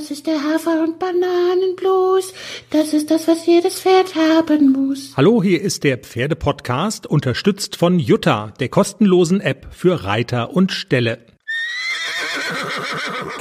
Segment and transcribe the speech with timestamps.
[0.00, 2.32] Das ist der Hafer- und Bananenblues.
[2.70, 5.12] Das ist das, was jedes Pferd haben muss.
[5.14, 11.18] Hallo, hier ist der Pferdepodcast, unterstützt von Jutta, der kostenlosen App für Reiter und Ställe.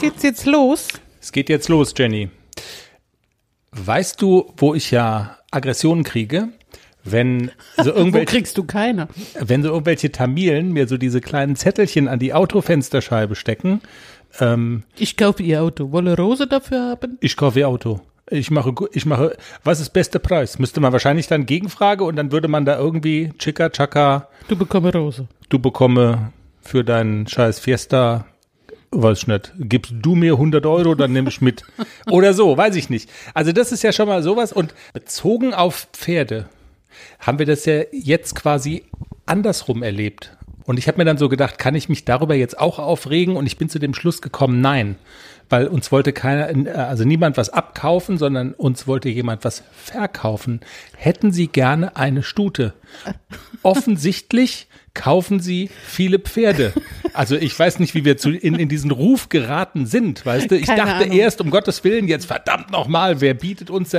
[0.01, 0.89] Geht's jetzt los?
[1.21, 2.29] Es geht jetzt los, Jenny.
[3.71, 6.49] Weißt du, wo ich ja Aggressionen kriege?
[7.05, 9.07] Wenn so Wo irgendwelche, kriegst du keine?
[9.39, 13.79] wenn so irgendwelche Tamilen mir so diese kleinen Zettelchen an die Autofensterscheibe stecken,
[14.39, 15.91] ähm, Ich kaufe ihr Auto.
[15.91, 17.17] Wolle Rose dafür haben?
[17.21, 18.01] ich kaufe ihr Auto.
[18.31, 20.59] Ich mache, ich mache, was ist bester Preis?
[20.59, 24.93] Müsste man wahrscheinlich dann Gegenfrage und dann würde man da irgendwie Chicka Chaka Du bekomme
[24.93, 25.27] Rose.
[25.49, 28.25] du bekomme für deinen scheiß Fiesta,
[28.91, 31.63] weiß ich nicht, gibst du mir 100 Euro, dann nehme ich mit.
[32.11, 33.09] Oder so, weiß ich nicht.
[33.33, 34.53] Also das ist ja schon mal sowas.
[34.53, 36.49] Und bezogen auf Pferde
[37.19, 38.83] haben wir das ja jetzt quasi
[39.25, 40.37] andersrum erlebt.
[40.69, 43.37] Und ich habe mir dann so gedacht, kann ich mich darüber jetzt auch aufregen?
[43.37, 44.97] Und ich bin zu dem Schluss gekommen, nein.
[45.49, 50.59] Weil uns wollte keiner, also niemand was abkaufen, sondern uns wollte jemand was verkaufen.
[50.95, 52.75] Hätten Sie gerne eine Stute?
[53.63, 56.73] Offensichtlich kaufen Sie viele Pferde.
[57.13, 60.55] Also ich weiß nicht, wie wir zu, in, in diesen Ruf geraten sind, weißt du?
[60.55, 61.17] Ich Keine dachte Ahnung.
[61.17, 63.95] erst, um Gottes Willen, jetzt verdammt nochmal, wer bietet uns,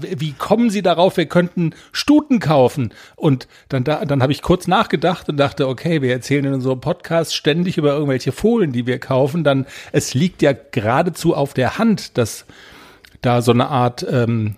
[0.00, 2.92] wie kommen Sie darauf, wir könnten Stuten kaufen?
[3.16, 6.80] Und dann, da, dann habe ich kurz nachgedacht und dachte, okay, wir erzählen in unserem
[6.80, 9.44] Podcast ständig über irgendwelche Fohlen, die wir kaufen.
[9.44, 12.46] Dann, es liegt ja geradezu auf der Hand, dass
[13.20, 14.56] da so eine Art ähm,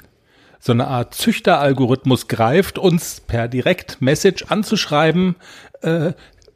[0.58, 5.36] so eine Art Züchteralgorithmus greift, uns per Direct-Message anzuschreiben,
[5.82, 6.12] äh,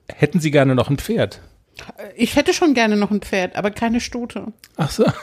[0.08, 1.40] hätten Sie gerne noch ein Pferd?
[2.16, 4.52] Ich hätte schon gerne noch ein Pferd, aber keine Stute.
[4.76, 5.04] Ach so.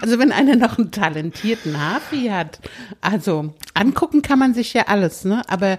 [0.00, 2.58] Also wenn einer noch einen talentierten Hafi hat,
[3.00, 5.42] also angucken kann man sich ja alles, ne?
[5.48, 5.78] Aber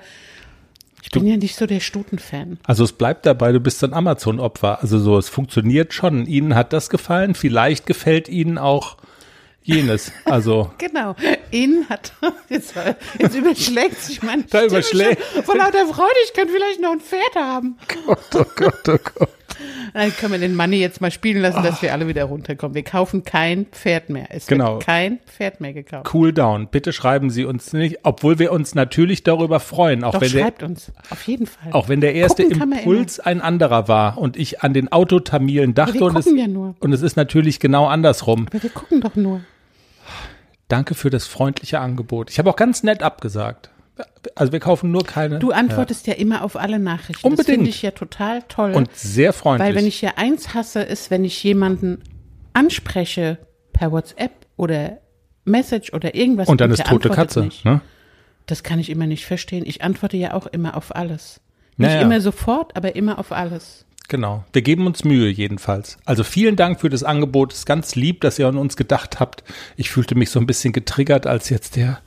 [1.03, 2.59] ich bin ja nicht so der Stutenfan.
[2.64, 4.81] Also es bleibt dabei, du bist ein Amazon-Opfer.
[4.81, 6.25] Also so, es funktioniert schon.
[6.25, 7.34] Ihnen hat das gefallen.
[7.34, 8.97] Vielleicht gefällt Ihnen auch
[9.68, 10.12] jenes.
[10.26, 11.16] Also Genau.
[11.52, 12.14] Ihnen hat
[12.50, 12.73] jetzt,
[13.20, 17.36] jetzt überschlägt sich mein Da überschlägt- Vor lauter Freude, ich könnte vielleicht noch ein Pferd
[17.36, 17.78] haben.
[18.08, 18.16] oh
[18.56, 19.30] Gott, oh Gott.
[19.94, 22.75] Dann können wir den Money jetzt mal spielen lassen, dass wir alle wieder runterkommen.
[22.75, 24.28] Wir kaufen kein Pferd mehr.
[24.30, 24.75] Es Genau.
[24.75, 26.14] wird kein Pferd mehr gekauft.
[26.14, 26.68] Cool down.
[26.68, 30.41] Bitte schreiben Sie uns nicht, obwohl wir uns natürlich darüber freuen, auch Doch, wenn der,
[30.44, 30.91] schreibt uns.
[31.09, 31.72] Auf jeden Fall.
[31.74, 35.96] auch wenn der erste Gucken Impuls ein anderer war und ich an den Autotamilen dachte
[35.96, 36.75] wir und es, ja nur.
[36.80, 38.46] und es ist natürlich genau andersrum.
[38.52, 39.41] Aber wir gucken doch nur.
[40.67, 42.29] Danke für das freundliche Angebot.
[42.29, 43.69] Ich habe auch ganz nett abgesagt.
[44.35, 45.39] Also wir kaufen nur keine.
[45.39, 47.23] Du antwortest ja, immer auf alle Nachrichten.
[47.23, 47.47] Das Unbedingt.
[47.57, 48.73] finde ich ja total toll.
[48.73, 49.67] und sehr freundlich.
[49.67, 52.03] weil wenn ich ja eins hasse, ist, wenn ich jemanden
[52.53, 53.38] anspreche
[53.73, 55.00] per WhatsApp oder
[55.45, 57.41] Message oder irgendwas und dann ist tote Katze.
[57.45, 57.66] Nicht.
[57.66, 57.81] Ne?
[58.45, 59.63] Das kann ich immer nicht verstehen.
[59.66, 61.41] Ich antworte ja auch immer auf alles.
[61.78, 62.01] Nicht Naja.
[62.01, 63.85] immer sofort, aber immer auf alles.
[64.07, 64.45] Genau.
[64.53, 65.97] Wir geben uns Mühe jedenfalls.
[66.06, 67.51] Also vielen Dank für das Angebot.
[67.51, 69.44] Es ist ganz lieb, dass ihr an uns gedacht habt.
[69.75, 72.00] Ich fühlte mich so ein bisschen getriggert als jetzt der,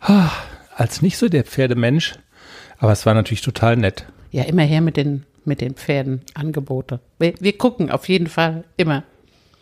[0.00, 0.30] ah,
[0.74, 2.14] als nicht so der Pferdemensch.
[2.78, 4.06] Aber es war natürlich total nett.
[4.30, 7.00] Ja, immer her mit den, mit den Pferden, Angebote.
[7.18, 9.04] Wir, wir gucken auf jeden Fall immer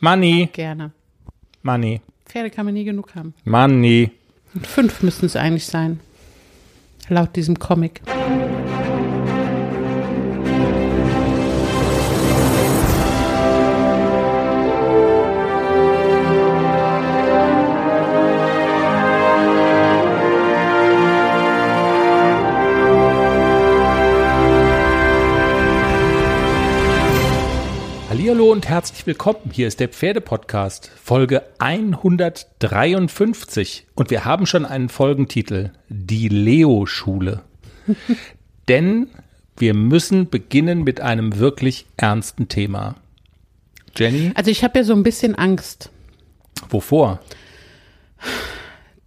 [0.01, 0.93] Money, gerne.
[1.63, 3.35] Money, Pferde kann man nie genug haben.
[3.45, 4.11] Money.
[4.55, 6.01] Und fünf müssten es eigentlich sein.
[7.09, 8.03] Laut diesem Comic.
[28.81, 29.51] Herzlich willkommen.
[29.53, 33.87] Hier ist der Pferdepodcast, Folge 153.
[33.95, 37.43] Und wir haben schon einen Folgentitel, die Leo-Schule.
[38.69, 39.11] Denn
[39.59, 42.95] wir müssen beginnen mit einem wirklich ernsten Thema.
[43.95, 45.91] Jenny, Also ich habe ja so ein bisschen Angst,
[46.71, 47.21] wovor?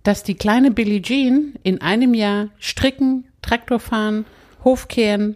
[0.03, 4.25] dass die kleine Billie Jean in einem Jahr stricken, Traktor fahren,
[4.63, 5.35] Hof kehren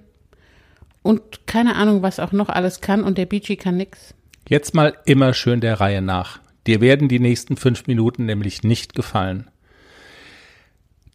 [1.02, 4.14] und keine Ahnung, was auch noch alles kann und der BG kann nix.
[4.50, 6.40] Jetzt mal immer schön der Reihe nach.
[6.68, 9.50] Dir werden die nächsten fünf Minuten nämlich nicht gefallen.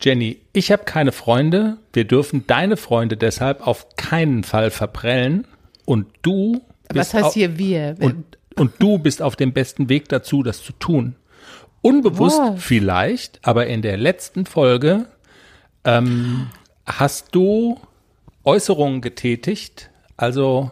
[0.00, 1.78] Jenny, ich habe keine Freunde.
[1.92, 5.46] Wir dürfen deine Freunde deshalb auf keinen Fall verprellen.
[5.84, 7.96] Und du Was bist heißt au- hier wir?
[8.00, 11.14] Und, und du bist auf dem besten Weg dazu, das zu tun.
[11.82, 12.62] Unbewusst Wow.
[12.62, 15.06] vielleicht, aber in der letzten Folge
[15.84, 16.48] ähm,
[16.86, 17.80] hast du
[18.44, 19.90] Äußerungen getätigt.
[20.16, 20.70] Also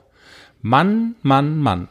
[0.62, 1.88] Mann, Mann, Mann.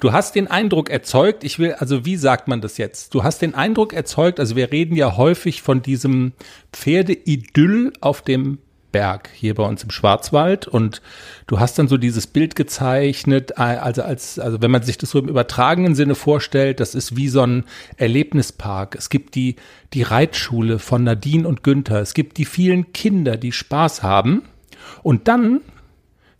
[0.00, 3.14] Du hast den Eindruck erzeugt, ich will, also wie sagt man das jetzt?
[3.14, 6.32] Du hast den Eindruck erzeugt, also wir reden ja häufig von diesem
[6.72, 8.58] Pferdeidyll auf dem
[8.92, 11.02] Berg hier bei uns im Schwarzwald und
[11.48, 15.10] du hast dann so dieses Bild gezeichnet, äh, also als, also wenn man sich das
[15.10, 17.64] so im übertragenen Sinne vorstellt, das ist wie so ein
[17.96, 18.94] Erlebnispark.
[18.94, 19.56] Es gibt die,
[19.94, 22.00] die Reitschule von Nadine und Günther.
[22.00, 24.42] Es gibt die vielen Kinder, die Spaß haben.
[25.02, 25.60] Und dann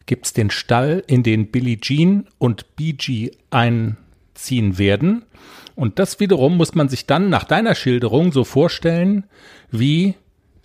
[0.07, 5.25] gibt's den Stall, in den Billie Jean und BG einziehen werden.
[5.75, 9.25] Und das wiederum muss man sich dann nach deiner Schilderung so vorstellen,
[9.71, 10.15] wie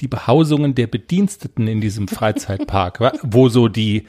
[0.01, 4.05] die Behausungen der Bediensteten in diesem Freizeitpark, wo so die,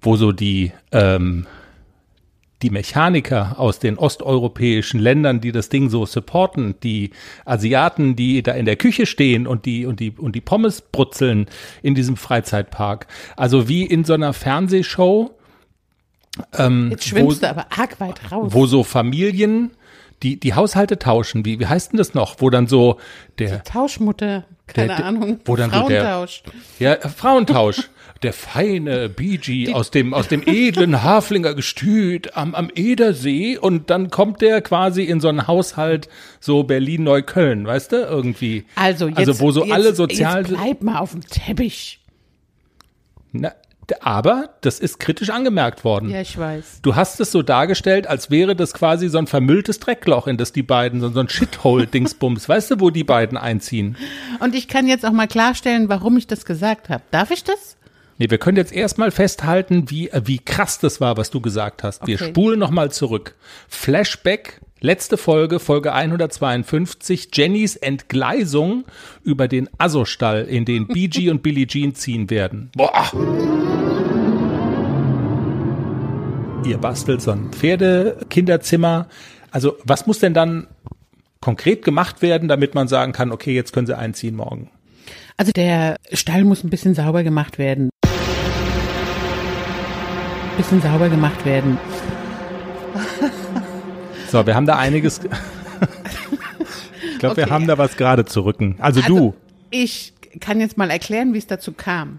[0.00, 1.46] wo so die, ähm,
[2.62, 7.10] die Mechaniker aus den osteuropäischen Ländern, die das Ding so supporten, die
[7.44, 11.46] Asiaten, die da in der Küche stehen und die und die und die Pommes brutzeln
[11.82, 13.06] in diesem Freizeitpark.
[13.36, 15.30] Also wie in so einer Fernsehshow,
[16.56, 18.52] ähm, Jetzt schwimmst du aber arg weit raus.
[18.52, 19.70] wo so Familien
[20.24, 21.44] die die Haushalte tauschen.
[21.44, 22.40] Wie wie heißt denn das noch?
[22.40, 22.98] Wo dann so
[23.38, 24.44] der Tauschmutter,
[24.74, 25.40] keine Der- Ahnung.
[25.44, 26.42] wo dann so der- Frauentausch.
[26.78, 27.90] Ja, Frauentausch.
[28.24, 34.10] Der feine BG aus dem, aus dem edlen Haflinger Gestüt am, am Edersee und dann
[34.10, 36.08] kommt der quasi in so einen Haushalt,
[36.40, 38.64] so Berlin-Neukölln, weißt du, irgendwie.
[38.74, 42.00] also, jetzt, also wo so jetzt, alle sozial, Jetzt bleib mal auf dem Teppich.
[43.30, 43.52] na,
[44.00, 46.10] aber das ist kritisch angemerkt worden.
[46.10, 46.80] Ja, ich weiß.
[46.82, 50.52] Du hast es so dargestellt, als wäre das quasi so ein vermülltes Dreckloch, in das
[50.52, 53.96] die beiden, so ein Shithole-Dingsbums, weißt du, wo die beiden einziehen?
[54.40, 57.02] Und ich kann jetzt auch mal klarstellen, warum ich das gesagt habe.
[57.10, 57.76] Darf ich das?
[58.20, 61.82] Nee, wir können jetzt erstmal festhalten, wie, äh, wie krass das war, was du gesagt
[61.84, 62.06] hast.
[62.06, 62.30] Wir Okay.
[62.30, 63.36] spulen nochmal zurück.
[63.68, 68.84] Flashback, letzte Folge, Folge 152, Jennys Entgleisung
[69.22, 72.70] über den Asso-Stall, in den BG und Billie Jean ziehen werden.
[72.74, 73.77] Boah!
[76.64, 79.06] Ihr bastelt so ein Pferdekinderzimmer.
[79.50, 80.66] Also, was muss denn dann
[81.40, 84.70] konkret gemacht werden, damit man sagen kann, okay, jetzt können sie einziehen morgen?
[85.36, 87.90] Also der Stall muss ein bisschen sauber gemacht werden.
[90.56, 91.78] Bisschen sauber gemacht werden.
[94.30, 95.20] So, wir haben da einiges.
[97.12, 97.52] ich glaube, wir Okay.
[97.52, 98.76] haben da was gerade zu rücken.
[98.80, 99.34] Also, du.
[99.70, 102.18] Ich kann jetzt mal erklären, wie es dazu kam.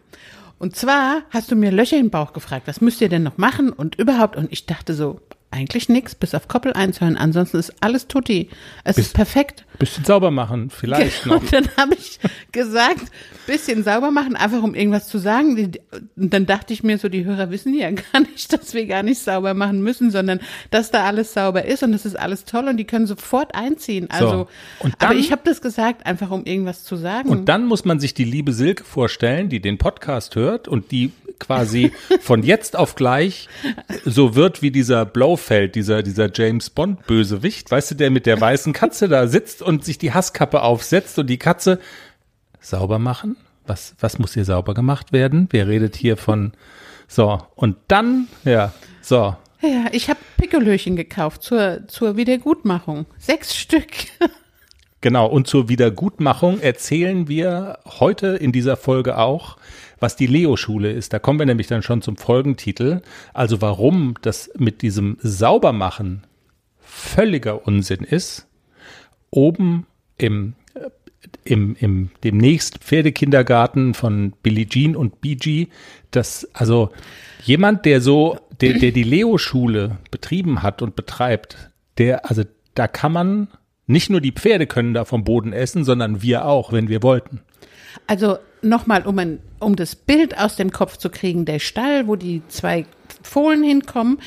[0.60, 3.72] Und zwar hast du mir Löcher im Bauch gefragt, was müsst ihr denn noch machen
[3.72, 4.36] und überhaupt.
[4.36, 5.22] Und ich dachte so,
[5.52, 7.18] eigentlich nix, bis auf Koppel einzuhören.
[7.18, 8.50] Ansonsten ist alles tutti.
[8.84, 9.66] Es ist perfekt.
[9.80, 11.42] Bisschen sauber machen, vielleicht noch.
[11.42, 12.20] Und dann habe ich
[12.52, 13.06] gesagt,
[13.48, 15.72] bisschen sauber machen, einfach um irgendwas zu sagen.
[16.16, 19.02] Und dann dachte ich mir so, die Hörer wissen ja gar nicht, dass wir gar
[19.02, 22.68] nicht sauber machen müssen, sondern dass da alles sauber ist und es ist alles toll
[22.68, 24.08] und die können sofort einziehen.
[24.12, 24.48] Also,
[24.80, 27.30] Und aber dann- ich habe das gesagt, einfach um irgendwas zu sagen.
[27.30, 31.12] Und dann muss man sich die liebe Silke vorstellen, die den Podcast hört und die
[31.40, 31.92] quasi
[32.22, 33.48] von jetzt auf gleich
[34.06, 35.06] so wird wie dieser
[35.40, 39.62] Blofeld, dieser, dieser James Bond Bösewicht, weißt du, der mit der weißen Katze da sitzt
[39.62, 41.80] und sich die Hasskappe aufsetzt und die Katze
[42.60, 43.38] sauber machen?
[43.66, 45.48] Was, was muss hier sauber gemacht werden?
[45.52, 46.52] Wer redet hier von,
[47.08, 53.06] so, und dann, ja, so, ja, ich habe Pikolöchen gekauft zur, zur Wiedergutmachung.
[53.18, 53.92] Sechs Stück.
[55.02, 59.56] Genau, und zur Wiedergutmachung erzählen wir heute in dieser Folge auch,
[60.00, 61.14] was die Leo-Schule ist.
[61.14, 63.02] Da kommen wir nämlich dann schon zum Folgentitel.
[63.34, 66.26] Also warum das mit diesem Saubermachen
[66.90, 68.48] völliger Unsinn ist.
[69.30, 69.86] Oben
[70.18, 70.90] im, äh,
[71.44, 75.68] im, im demnächst Pferdekindergarten von Billie Jean und BG,
[76.12, 76.90] das, also
[77.44, 82.44] jemand, der so, der, der die Leo-Schule betrieben hat und betreibt, der, also
[82.74, 83.48] da kann man,
[83.86, 87.42] nicht nur die Pferde können da vom Boden essen, sondern wir auch, wenn wir wollten.
[88.08, 92.16] Also nochmal, um, ein, um das Bild aus dem Kopf zu kriegen, der Stall, wo
[92.16, 92.86] die zwei
[93.24, 94.20] Fohlen hinkommen,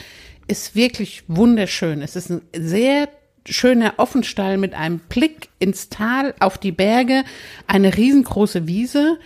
[0.48, 2.02] ist wirklich wunderschön.
[2.02, 3.08] Es ist ein sehr
[3.46, 7.24] schöner Offenstall mit einem Blick ins Tal, auf die Berge,
[7.66, 9.18] eine riesengroße Wiese.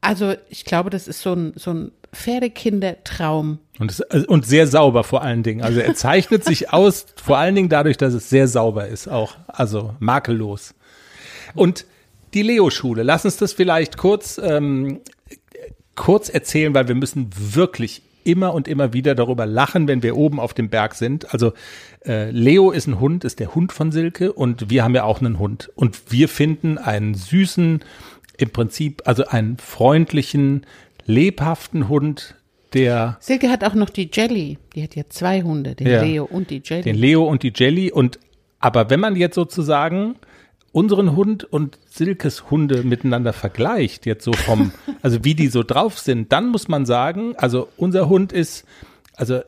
[0.00, 3.58] Also ich glaube, das ist so ein, so ein Pferdekindertraum.
[3.78, 5.62] Und, es, also, und sehr sauber vor allen Dingen.
[5.62, 9.36] Also er zeichnet sich aus, vor allen Dingen dadurch, dass es sehr sauber ist, auch.
[9.48, 10.74] Also makellos.
[11.54, 11.86] Und
[12.34, 15.00] die Leo-Schule, lass uns das vielleicht kurz, ähm,
[15.94, 20.38] kurz erzählen, weil wir müssen wirklich immer und immer wieder darüber lachen, wenn wir oben
[20.38, 21.32] auf dem Berg sind.
[21.32, 21.52] Also
[22.06, 25.20] äh, Leo ist ein Hund, ist der Hund von Silke und wir haben ja auch
[25.20, 25.70] einen Hund.
[25.74, 27.80] Und wir finden einen süßen,
[28.38, 30.64] im Prinzip, also einen freundlichen,
[31.04, 32.36] lebhaften Hund,
[32.74, 34.56] der Silke hat auch noch die Jelly.
[34.74, 36.02] Die hat ja zwei Hunde, den Ja.
[36.02, 36.82] Leo und die Jelly.
[36.82, 38.18] den Leo und die Jelly und
[38.60, 40.14] aber wenn man jetzt sozusagen
[40.72, 45.98] unseren Hund und Silkes Hunde miteinander vergleicht, jetzt so vom, also wie die so drauf
[45.98, 48.64] sind, dann muss man sagen, also unser Hund ist,
[49.14, 49.44] also äh,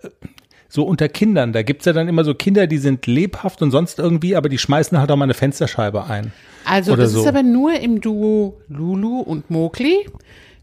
[0.68, 3.98] so unter Kindern, da gibt's ja dann immer so Kinder, die sind lebhaft und sonst
[3.98, 6.32] irgendwie, aber die schmeißen halt auch mal eine Fensterscheibe ein.
[6.64, 7.20] Also das so.
[7.20, 10.06] ist aber nur im Duo Lulu und Mowgli.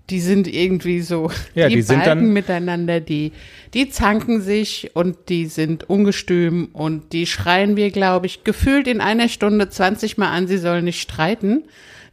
[0.09, 3.31] Die sind irgendwie so, Ja, die sind balken dann- miteinander, die,
[3.73, 8.99] die zanken sich und die sind ungestüm und die schreien wir, glaube ich, gefühlt in
[9.01, 11.63] einer Stunde 20 Mal an, sie sollen nicht streiten.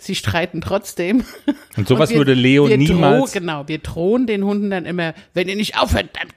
[0.00, 1.25] Sie streiten trotzdem.
[1.76, 5.49] Und sowas wir- würde Leo niemals- Droh, genau, wir drohen den Hunden dann immer, wenn
[5.49, 6.28] ihr nicht aufhört, dann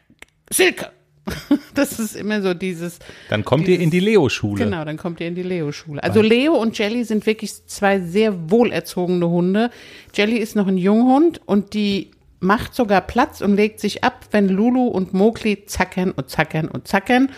[0.51, 0.89] Silke.
[1.73, 2.99] Das ist immer so dieses,
[3.29, 4.65] Dann kommt ihr in die Leo-Schule.
[4.65, 6.03] Genau, dann kommt ihr in die Leo-Schule.
[6.03, 9.69] Also Leo und Jelly sind wirklich zwei sehr wohlerzogene Hunde.
[10.13, 14.49] Jelly ist noch ein Junghund und die macht sogar Platz und legt sich ab, wenn
[14.49, 17.29] Lulu und Mowgli zackern und zackern und zackern.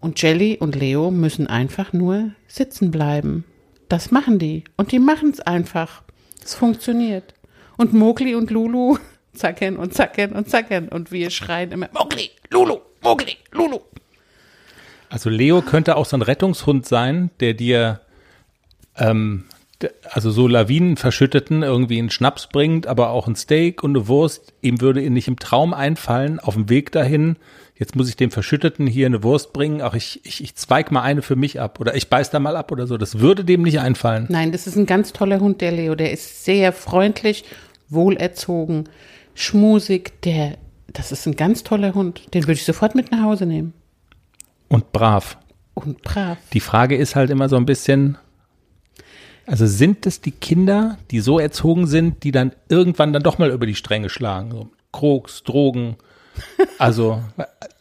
[0.00, 3.44] Und Jelly und Leo müssen einfach nur sitzen bleiben.
[3.88, 4.64] Das machen die.
[4.76, 6.02] Und die machen es einfach.
[6.42, 7.34] Es funktioniert.
[7.76, 8.98] Und Mowgli und Lulu
[9.32, 10.88] zackern und zackern und zackern.
[10.88, 13.80] Und wir schreien immer, Mowgli, Lulu, Mowgli, Lulu.
[15.08, 18.00] Also Leo könnte auch so ein Rettungshund sein, der dir
[18.96, 19.44] ähm,
[20.10, 24.52] also so Lawinen verschütteten irgendwie einen Schnaps bringt, aber auch ein Steak und eine Wurst.
[24.62, 27.36] Ihm würde ihn nicht im Traum einfallen, auf dem Weg dahin.
[27.76, 29.80] Jetzt muss ich dem Verschütteten hier eine Wurst bringen.
[29.82, 32.56] Ach, ich, ich, ich zweig mal eine für mich ab oder ich beiß da mal
[32.56, 32.96] ab oder so.
[32.96, 34.26] Das würde dem nicht einfallen.
[34.28, 35.94] Nein, das ist ein ganz toller Hund, der Leo.
[35.94, 37.44] Der ist sehr freundlich,
[37.88, 38.88] wohlerzogen,
[39.34, 40.22] schmusig.
[40.22, 40.58] Der,
[40.92, 42.34] das ist ein ganz toller Hund.
[42.34, 43.72] Den würde ich sofort mit nach Hause nehmen.
[44.68, 45.38] Und brav.
[45.74, 46.38] Und brav.
[46.52, 48.18] Die Frage ist halt immer so ein bisschen,
[49.46, 53.50] also sind es die Kinder, die so erzogen sind, die dann irgendwann dann doch mal
[53.50, 54.50] über die Stränge schlagen?
[54.50, 55.96] So Koks, Drogen.
[56.78, 57.22] Also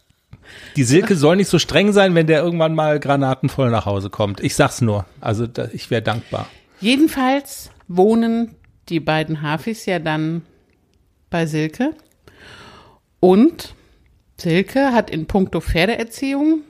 [0.76, 4.40] die Silke soll nicht so streng sein, wenn der irgendwann mal granatenvoll nach Hause kommt.
[4.42, 5.06] Ich sag's nur.
[5.20, 6.48] Also da, ich wäre dankbar.
[6.80, 8.56] Jedenfalls wohnen
[8.90, 10.44] die beiden Hafis ja dann
[11.30, 11.94] bei Silke.
[13.22, 13.76] Und
[14.38, 16.64] Silke hat in puncto Pferdeerziehung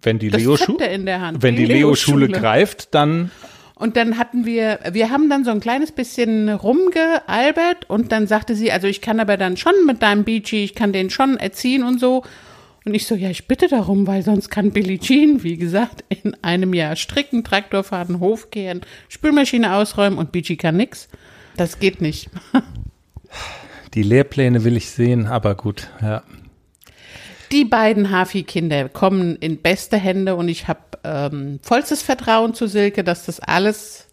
[0.00, 1.42] Wenn die Leo-Schule Zepter in der Hand.
[1.42, 2.40] wenn die Leo-Schule Leo-Schule.
[2.40, 3.30] greift, dann
[3.74, 8.54] Und dann hatten wir, wir haben dann so ein kleines bisschen rumgealbert und dann sagte
[8.54, 11.82] sie, also ich kann aber dann schon mit deinem Beachy, ich kann den schon erziehen
[11.82, 12.22] und so.
[12.86, 16.36] Und ich so, ja, ich bitte darum, weil sonst kann Billie Jean, wie gesagt, in
[16.42, 21.08] einem Jahr stricken, Traktor fahren, Hof kehren, Spülmaschine ausräumen und Beachy kann nix.
[21.56, 22.28] Das geht nicht.
[23.94, 26.22] die Lehrpläne will ich sehen, aber gut, ja.
[27.52, 33.04] Die beiden Hafi-Kinder kommen in beste Hände und ich habe ähm, vollstes Vertrauen zu Silke,
[33.04, 34.08] dass das alles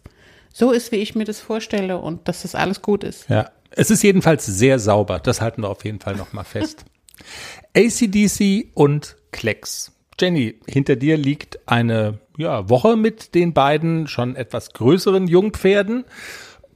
[0.52, 3.28] so ist, wie ich mir das vorstelle und dass das alles gut ist.
[3.28, 5.18] Ja, es ist jedenfalls sehr sauber.
[5.18, 6.84] Das halten wir auf jeden Fall nochmal fest.
[7.76, 9.92] ACDC und Klecks.
[10.20, 16.04] Jenny, hinter dir liegt eine ja, Woche mit den beiden schon etwas größeren Jungpferden.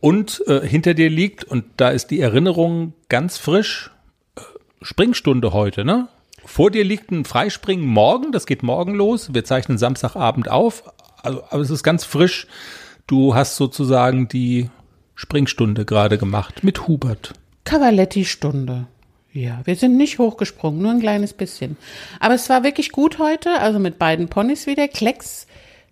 [0.00, 3.90] Und äh, hinter dir liegt, und da ist die Erinnerung ganz frisch,
[4.36, 4.40] äh,
[4.82, 6.08] Springstunde heute, ne?
[6.44, 9.34] Vor dir liegt ein Freispringen morgen, das geht morgen los.
[9.34, 10.84] Wir zeichnen Samstagabend auf,
[11.22, 12.46] also, aber es ist ganz frisch.
[13.08, 14.70] Du hast sozusagen die
[15.16, 17.32] Springstunde gerade gemacht mit Hubert.
[17.64, 18.86] Cavaletti-Stunde.
[19.32, 21.76] Ja, wir sind nicht hochgesprungen, nur ein kleines bisschen.
[22.20, 24.88] Aber es war wirklich gut heute, also mit beiden Ponys wieder.
[24.88, 25.46] Klecks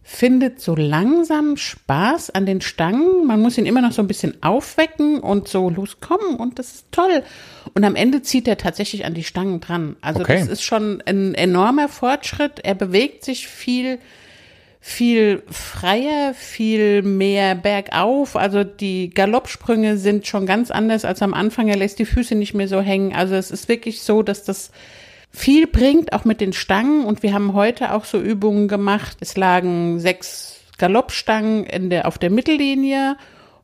[0.07, 3.27] findet so langsam Spaß an den Stangen.
[3.27, 6.93] Man muss ihn immer noch so ein bisschen aufwecken und so loskommen und das ist
[6.93, 7.23] toll.
[7.73, 9.97] Und am Ende zieht er tatsächlich an die Stangen dran.
[10.03, 10.39] Also Okay.
[10.39, 12.61] das ist schon ein enormer Fortschritt.
[12.63, 13.99] Er bewegt sich viel
[14.87, 18.37] viel freier, viel mehr bergauf.
[18.37, 21.69] Also die Galoppsprünge sind schon ganz anders als am Anfang.
[21.69, 23.15] Er lässt die Füße nicht mehr so hängen.
[23.15, 24.71] Also es ist wirklich so, dass das
[25.35, 27.05] viel bringt, auch mit den Stangen.
[27.05, 29.17] Und wir haben heute auch so Übungen gemacht.
[29.21, 33.17] Es lagen sechs Galoppstangen in der, auf der Mittellinie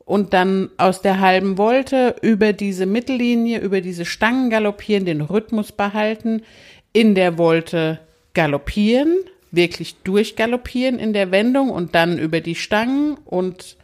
[0.04, 5.70] und dann aus der halben Volte über diese Mittellinie, über diese Stangen galoppieren, den Rhythmus
[5.70, 6.42] behalten,
[6.92, 8.00] in der Volte
[8.34, 9.16] galoppieren,
[9.52, 13.76] wirklich durchgaloppieren in der Wendung und dann über die Stangen und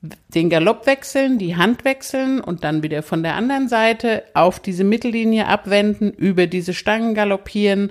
[0.00, 4.84] den Galopp wechseln, die Hand wechseln und dann wieder von der anderen Seite auf diese
[4.84, 7.90] Mittellinie abwenden, über diese Stangen galoppieren.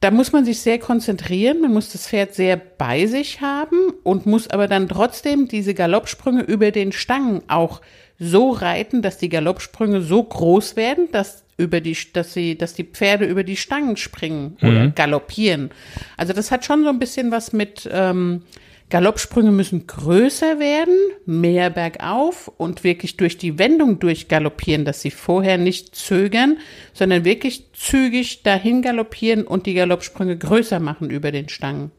[0.00, 4.26] Da muss man sich sehr konzentrieren, man muss das Pferd sehr bei sich haben und
[4.26, 7.80] muss aber dann trotzdem diese Galoppsprünge über den Stangen auch
[8.18, 12.84] so reiten, dass die Galoppsprünge so groß werden, dass über die, dass sie, dass die
[12.84, 15.70] Pferde über die Stangen springen oder galoppieren.
[16.16, 18.42] Also das hat schon so ein bisschen was mit ähm,
[18.90, 25.58] Galoppsprünge müssen größer werden, mehr bergauf und wirklich durch die Wendung durchgaloppieren, dass sie vorher
[25.58, 26.56] nicht zögern,
[26.94, 31.90] sondern wirklich zügig dahin galoppieren und die Galoppsprünge größer machen über den Stangen.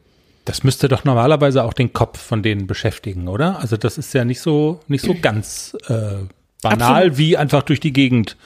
[0.46, 3.60] Das müsste doch normalerweise auch den Kopf von denen beschäftigen, oder?
[3.60, 6.24] Also das ist ja nicht so nicht so ganz äh,
[6.62, 7.18] banal Absolut.
[7.18, 8.36] wie einfach durch die Gegend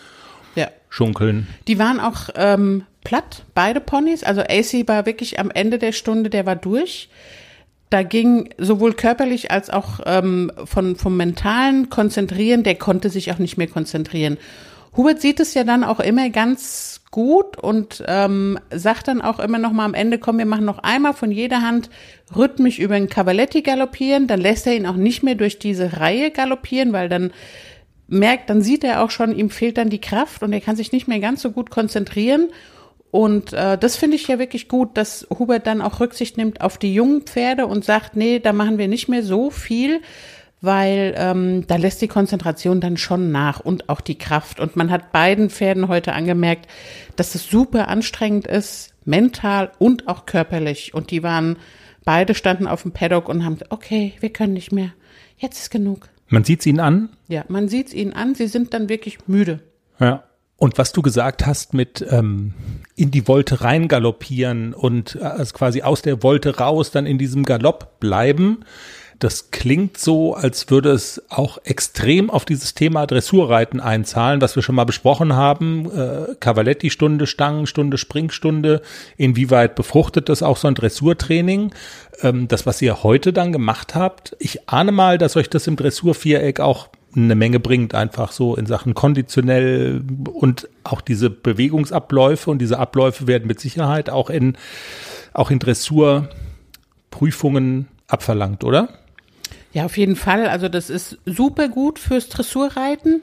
[0.54, 0.68] Ja.
[0.90, 1.46] schunkeln.
[1.66, 4.22] Die waren auch ähm, platt, beide Ponys.
[4.22, 7.08] Also AC war wirklich am Ende der Stunde, der war durch.
[7.90, 13.38] Da ging sowohl körperlich als auch ähm, von, vom mentalen Konzentrieren, der konnte sich auch
[13.38, 14.38] nicht mehr konzentrieren.
[14.96, 19.58] Hubert sieht es ja dann auch immer ganz gut und ähm, sagt dann auch immer
[19.58, 21.90] noch mal am Ende, komm, wir machen noch einmal von jeder Hand
[22.34, 26.30] rhythmisch über den Cavaletti galoppieren, dann lässt er ihn auch nicht mehr durch diese Reihe
[26.30, 27.32] galoppieren, weil dann
[28.08, 30.92] merkt, dann sieht er auch schon, ihm fehlt dann die Kraft und er kann sich
[30.92, 32.48] nicht mehr ganz so gut konzentrieren.
[33.14, 36.78] Und äh, das finde ich ja wirklich gut, dass Hubert dann auch Rücksicht nimmt auf
[36.78, 40.00] die jungen Pferde und sagt, nee, da machen wir nicht mehr so viel,
[40.60, 44.58] weil ähm, da lässt die Konzentration dann schon nach und auch die Kraft.
[44.58, 46.68] Und man hat beiden Pferden heute angemerkt,
[47.14, 50.92] dass es super anstrengend ist, mental und auch körperlich.
[50.92, 51.56] Und die waren,
[52.04, 54.90] beide standen auf dem Paddock und haben, okay, wir können nicht mehr.
[55.36, 56.08] Jetzt ist genug.
[56.26, 57.10] Man sieht es ihnen an?
[57.28, 58.34] Ja, man sieht es ihnen an.
[58.34, 59.60] Sie sind dann wirklich müde.
[60.00, 60.24] Ja.
[60.56, 62.54] Und was du gesagt hast mit ähm,
[62.94, 67.18] in die Wolte rein galoppieren und äh, also quasi aus der Wolte raus dann in
[67.18, 68.64] diesem Galopp bleiben,
[69.18, 74.62] das klingt so, als würde es auch extrem auf dieses Thema Dressurreiten einzahlen, was wir
[74.62, 75.90] schon mal besprochen haben.
[75.90, 78.82] Äh, Cavaletti-Stunde, Stangenstunde, Springstunde.
[79.16, 81.72] Inwieweit befruchtet das auch so ein Dressurtraining?
[82.22, 85.76] Ähm, das, was ihr heute dann gemacht habt, ich ahne mal, dass euch das im
[85.76, 90.02] Dressurviereck auch eine Menge bringt, einfach so in Sachen konditionell
[90.32, 94.56] und auch diese Bewegungsabläufe und diese Abläufe werden mit Sicherheit auch in,
[95.32, 98.88] auch in Dressurprüfungen abverlangt, oder?
[99.72, 100.46] Ja, auf jeden Fall.
[100.46, 103.22] Also das ist super gut fürs Dressurreiten.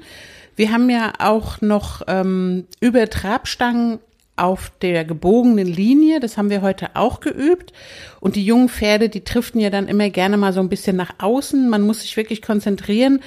[0.56, 4.00] Wir haben ja auch noch ähm, über Trabstangen
[4.36, 6.20] auf der gebogenen Linie.
[6.20, 7.74] Das haben wir heute auch geübt.
[8.20, 11.14] Und die jungen Pferde, die driften ja dann immer gerne mal so ein bisschen nach
[11.20, 11.70] außen.
[11.70, 13.22] Man muss sich wirklich konzentrieren,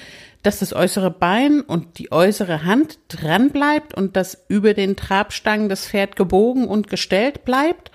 [0.44, 5.68] dass das äußere Bein und die äußere Hand dran bleibt und dass über den Trabstangen
[5.68, 7.90] das Pferd gebogen und gestellt bleibt.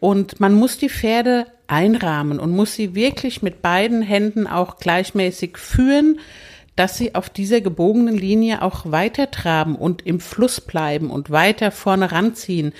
[0.00, 5.58] Und man muss die Pferde einrahmen und muss sie wirklich mit beiden Händen auch gleichmäßig
[5.58, 6.18] führen,
[6.74, 11.70] dass sie auf dieser gebogenen Linie auch weiter traben und im Fluss bleiben und weiter
[11.70, 12.72] vorne ranziehen.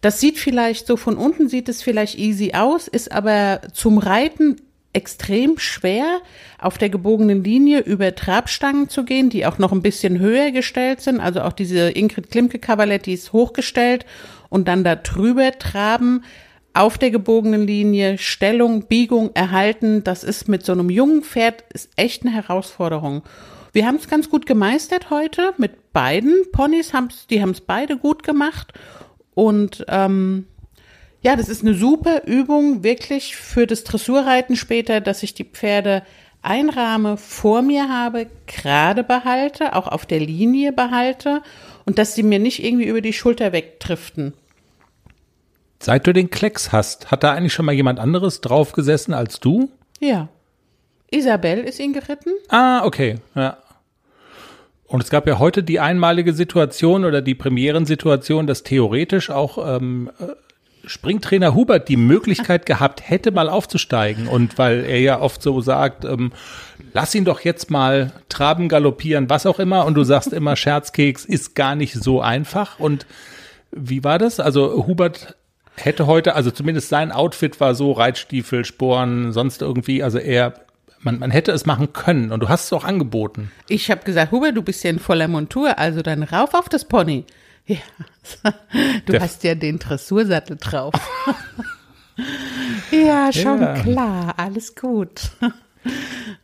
[0.00, 4.56] Das sieht vielleicht so von unten sieht es vielleicht easy aus, ist aber zum Reiten
[4.96, 6.20] extrem schwer,
[6.58, 11.02] auf der gebogenen Linie über Trabstangen zu gehen, die auch noch ein bisschen höher gestellt
[11.02, 11.20] sind.
[11.20, 14.06] Also auch diese Ingrid Klimke Kavalett, die ist hochgestellt
[14.48, 16.24] und dann da drüber traben
[16.72, 20.02] auf der gebogenen Linie, Stellung, Biegung erhalten.
[20.02, 23.22] Das ist mit so einem jungen Pferd ist echt eine Herausforderung.
[23.72, 27.98] Wir haben es ganz gut gemeistert heute mit beiden Ponys, haben's, die haben es beide
[27.98, 28.72] gut gemacht
[29.34, 30.46] und ähm,
[31.26, 36.04] ja, das ist eine super Übung wirklich für das Dressurreiten später, dass ich die Pferde
[36.40, 41.42] einrahme, vor mir habe, gerade behalte, auch auf der Linie behalte
[41.84, 44.34] und dass sie mir nicht irgendwie über die Schulter wegdriften.
[45.80, 49.40] Seit du den Klecks hast, hat da eigentlich schon mal jemand anderes drauf gesessen als
[49.40, 49.68] du?
[49.98, 50.28] Ja.
[51.10, 52.34] Isabel ist ihn geritten.
[52.50, 53.56] Ah, okay, ja.
[54.86, 60.12] Und es gab ja heute die einmalige Situation oder die Premierensituation, dass theoretisch auch ähm,
[60.86, 64.28] Springtrainer Hubert die Möglichkeit gehabt hätte, mal aufzusteigen.
[64.28, 66.32] Und weil er ja oft so sagt, ähm,
[66.92, 69.84] lass ihn doch jetzt mal traben, galoppieren, was auch immer.
[69.84, 72.78] Und du sagst immer, Scherzkeks ist gar nicht so einfach.
[72.78, 73.06] Und
[73.72, 74.40] wie war das?
[74.40, 75.36] Also Hubert
[75.76, 80.54] hätte heute, also zumindest sein Outfit war so, Reitstiefel, Sporen, sonst irgendwie, also er
[81.06, 83.52] man, man hätte es machen können und du hast es auch angeboten.
[83.68, 86.84] Ich habe gesagt, Hubert, du bist ja in voller Montur, also dann rauf auf das
[86.84, 87.24] Pony.
[87.66, 87.78] Ja,
[89.06, 90.94] du Der hast ja den Dressursattel drauf.
[92.90, 93.74] ja, schon ja.
[93.74, 95.30] klar, alles gut.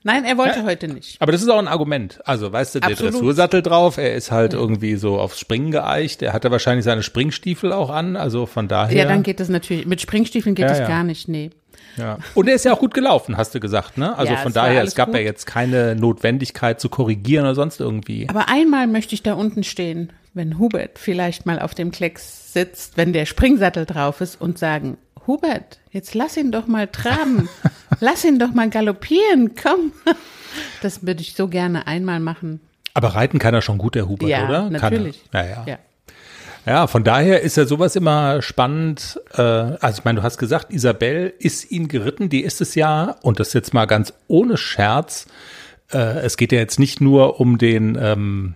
[0.05, 1.21] Nein, er wollte ja, heute nicht.
[1.21, 2.21] Aber das ist auch ein Argument.
[2.25, 3.15] Also, weißt du, der Absolut.
[3.15, 4.59] Dressursattel drauf, er ist halt ja.
[4.59, 6.23] irgendwie so aufs Springen geeicht.
[6.23, 8.97] Er hatte wahrscheinlich seine Springstiefel auch an, also von daher.
[8.97, 9.87] Ja, dann geht das natürlich.
[9.87, 11.51] Mit Springstiefeln geht es gar nicht, nee.
[11.97, 12.19] Ja.
[12.35, 14.17] Und er ist ja auch gut gelaufen, hast du gesagt, ne?
[14.17, 15.17] Also von daher, es gab gut.
[15.17, 18.29] ja jetzt keine Notwendigkeit zu korrigieren oder sonst irgendwie.
[18.29, 22.97] Aber einmal möchte ich da unten stehen wenn Hubert vielleicht mal auf dem Klecks sitzt,
[22.97, 27.49] wenn der Springsattel drauf ist und sagen, Hubert, jetzt lass ihn doch mal traben,
[28.01, 29.93] lass ihn doch mal galoppieren, komm.
[30.83, 32.61] Das würde ich so gerne einmal machen.
[32.95, 34.71] Aber reiten kann er schon gut, der Hubert, ja, oder?
[34.71, 35.23] Natürlich.
[35.33, 35.79] Ja, ja, ja.
[36.65, 39.21] Ja, von daher ist ja sowas immer spannend.
[39.35, 43.17] Äh, also ich meine, du hast gesagt, Isabel ist ihn geritten, die ist es ja,
[43.23, 45.27] und das jetzt mal ganz ohne Scherz.
[45.93, 48.55] Äh, es geht ja jetzt nicht nur um den ähm,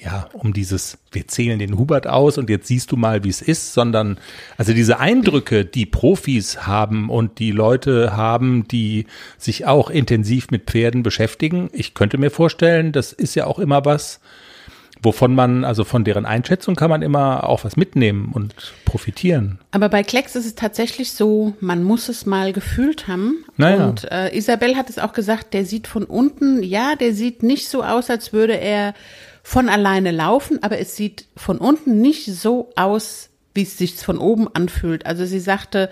[0.00, 3.42] ja, um dieses, wir zählen den Hubert aus und jetzt siehst du mal, wie es
[3.42, 4.18] ist, sondern
[4.56, 9.06] also diese Eindrücke, die Profis haben und die Leute haben, die
[9.38, 11.68] sich auch intensiv mit Pferden beschäftigen.
[11.72, 14.20] Ich könnte mir vorstellen, das ist ja auch immer was,
[15.02, 19.58] wovon man, also von deren Einschätzung kann man immer auch was mitnehmen und profitieren.
[19.72, 23.44] Aber bei Klecks ist es tatsächlich so, man muss es mal gefühlt haben.
[23.56, 23.88] Naja.
[23.88, 27.68] Und äh, Isabel hat es auch gesagt, der sieht von unten, ja, der sieht nicht
[27.68, 28.94] so aus, als würde er
[29.48, 34.18] von alleine laufen, aber es sieht von unten nicht so aus, wie es sich von
[34.18, 35.06] oben anfühlt.
[35.06, 35.88] Also sie sagte,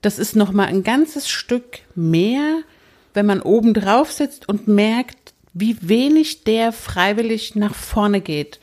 [0.00, 2.58] das ist noch mal ein ganzes Stück mehr,
[3.14, 8.58] wenn man oben drauf sitzt und merkt, wie wenig der freiwillig nach vorne geht.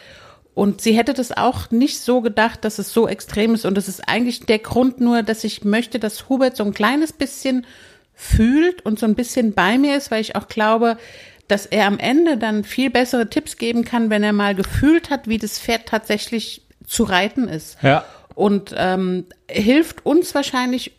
[0.54, 3.64] Und sie hätte das auch nicht so gedacht, dass es so extrem ist.
[3.64, 7.14] Und das ist eigentlich der Grund nur, dass ich möchte, dass Hubert so ein kleines
[7.14, 7.66] bisschen
[8.14, 10.98] fühlt und so ein bisschen bei mir ist, weil ich auch glaube,
[11.48, 15.28] dass er am Ende dann viel bessere Tipps geben kann, wenn er mal gefühlt hat,
[15.28, 17.78] wie das Pferd tatsächlich zu reiten ist.
[17.82, 18.06] Ja.
[18.34, 20.92] Und ähm, hilft uns wahrscheinlich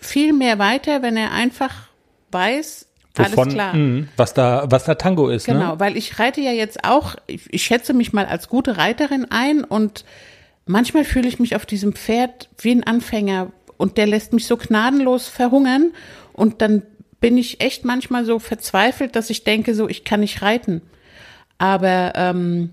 [0.00, 1.88] viel mehr weiter, wenn er einfach
[2.32, 3.74] weiß, Wovon, alles klar.
[3.74, 5.80] mh, was da, was da Tango ist, Genau, ne?
[5.80, 9.64] weil ich reite ja jetzt auch, ich, ich schätze mich mal als gute Reiterin ein
[9.64, 10.04] und
[10.64, 14.56] manchmal fühle ich mich auf diesem Pferd wie ein Anfänger und der lässt mich so
[14.56, 15.92] gnadenlos verhungern
[16.32, 16.82] und dann
[17.22, 20.82] bin ich echt manchmal so verzweifelt, dass ich denke, so ich kann nicht reiten.
[21.56, 22.70] Aber ähm,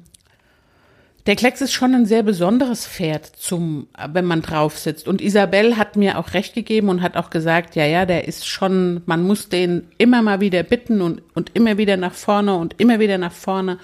[1.27, 5.07] der Klecks ist schon ein sehr besonderes Pferd zum, wenn man drauf sitzt.
[5.07, 8.47] Und Isabel hat mir auch recht gegeben und hat auch gesagt, ja, ja, der ist
[8.47, 12.73] schon, man muss den immer mal wieder bitten und, und immer wieder nach vorne und
[12.79, 13.77] immer wieder nach vorne.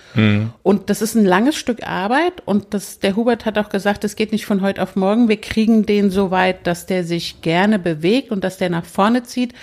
[0.63, 4.15] Und das ist ein langes Stück Arbeit und das, der Hubert hat auch gesagt, es
[4.15, 5.30] geht nicht von heute auf morgen.
[5.30, 9.21] Wir kriegen den so weit, dass der sich gerne bewegt und dass der nach vorne
[9.21, 9.54] zieht.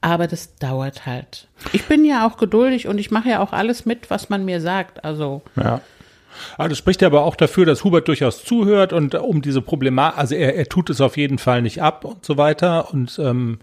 [0.00, 1.48] Aber das dauert halt.
[1.72, 4.60] Ich bin ja auch geduldig und ich mache ja auch alles mit, was man mir
[4.60, 5.04] sagt.
[5.04, 5.80] Also, Ja.
[6.56, 10.18] Ah, das spricht ja aber auch dafür, dass Hubert durchaus zuhört und um diese Problematik,
[10.18, 12.92] also er, er tut es auf jeden Fall nicht ab und so weiter.
[12.92, 13.58] Und ähm,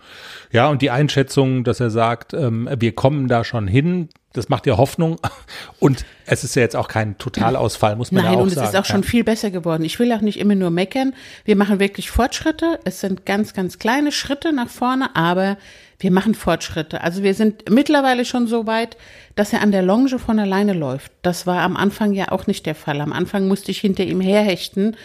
[0.52, 4.68] ja, und die Einschätzung, dass er sagt, ähm, wir kommen da schon hin, das macht
[4.68, 5.20] ja Hoffnung.
[5.80, 8.68] Und es ist ja jetzt auch kein Totalausfall, muss man Nein, ja auch und sagen.
[8.68, 9.84] es ist auch schon viel besser geworden.
[9.84, 11.14] Ich will auch nicht immer nur meckern.
[11.46, 12.80] Wir machen wirklich Fortschritte.
[12.84, 15.58] Es sind ganz, ganz kleine Schritte nach vorne, aber
[16.00, 17.02] wir machen Fortschritte.
[17.02, 18.98] Also wir sind mittlerweile schon so weit,
[19.36, 21.12] dass er an der Longe von alleine läuft.
[21.24, 23.02] Das war am Anfang ja auch nicht der Fall.
[23.02, 24.96] Am Anfang musste ich hinter ihm herhechten,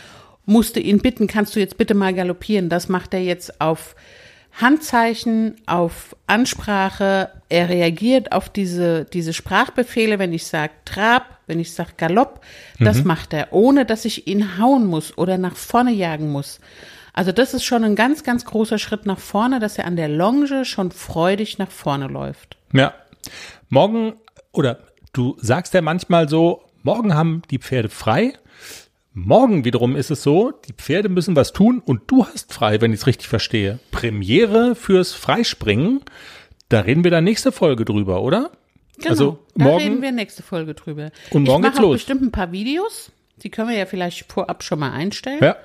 [0.44, 2.68] musste ihn bitten, kannst du jetzt bitte mal galoppieren?
[2.68, 3.94] Das macht er jetzt auf
[4.52, 7.31] Handzeichen, auf Ansprache.
[7.48, 12.42] Er reagiert auf diese, diese Sprachbefehle, wenn ich sage Trab, wenn ich sage Galopp.
[12.78, 16.61] Das macht er, ohne dass ich ihn hauen muss oder nach vorne jagen muss.
[17.12, 20.09] Also das ist schon ein ganz, ganz großer Schritt nach vorne, dass er an der
[20.09, 22.57] Longe schon freudig nach vorne läuft.
[22.72, 22.94] Ja.
[23.68, 24.14] Morgen,
[24.53, 24.81] oder
[25.12, 28.33] du sagst ja manchmal so, morgen haben die Pferde frei.
[29.14, 32.92] Morgen wiederum ist es so, die Pferde müssen was tun und du hast frei, wenn
[32.94, 33.79] ich es richtig verstehe.
[33.90, 36.01] Premiere fürs Freispringen.
[36.70, 38.51] Da reden wir dann nächste Folge drüber, oder?
[38.96, 41.11] Genau, Also da morgen- reden wir nächste Folge drüber.
[41.31, 41.92] Und morgen ich geht's los.
[41.96, 43.12] bestimmt ein paar Videos.
[43.42, 45.40] Die können wir ja vielleicht vorab schon mal einstellen.
[45.42, 45.57] Ja.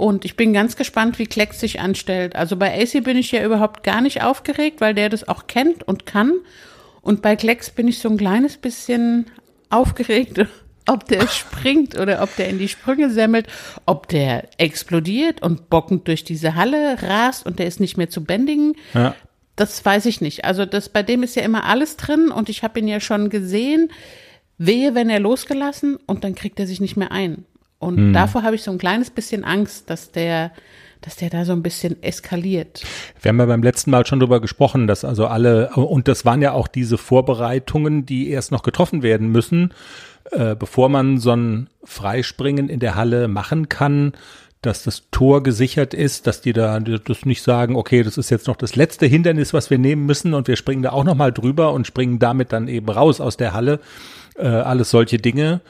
[0.00, 2.34] Und ich bin ganz gespannt, wie Klecks sich anstellt.
[2.34, 5.86] Also bei AC bin ich ja überhaupt gar nicht aufgeregt, weil der das auch kennt
[5.86, 6.32] und kann.
[7.02, 9.26] Und bei Klecks bin ich so ein kleines bisschen
[9.68, 10.46] aufgeregt,
[10.86, 13.46] ob der springt oder ob der in die Sprünge semmelt,
[13.84, 18.24] ob der explodiert und bockend durch diese Halle rast und der ist nicht mehr zu
[18.24, 18.76] bändigen.
[18.94, 19.14] Ja.
[19.56, 20.46] Das weiß ich nicht.
[20.46, 23.28] Also das bei dem ist ja immer alles drin und ich habe ihn ja schon
[23.28, 23.90] gesehen.
[24.56, 27.44] Wehe, wenn er losgelassen und dann kriegt er sich nicht mehr ein.
[27.80, 28.12] Und Hm.
[28.12, 30.52] davor habe ich so ein kleines bisschen Angst, dass der,
[31.00, 32.84] dass der da so ein bisschen eskaliert.
[33.22, 36.42] Wir haben ja beim letzten Mal schon drüber gesprochen, dass also alle, und das waren
[36.42, 39.72] ja auch diese Vorbereitungen, die erst noch getroffen werden müssen,
[40.30, 44.12] äh, bevor man so ein Freispringen in der Halle machen kann,
[44.60, 48.46] dass das Tor gesichert ist, dass die da das nicht sagen, okay, das ist jetzt
[48.46, 51.32] noch das letzte Hindernis, was wir nehmen müssen und wir springen da auch noch mal
[51.32, 53.80] drüber und springen damit dann eben raus aus der Halle.
[54.36, 55.62] Äh, alles solche Dinge.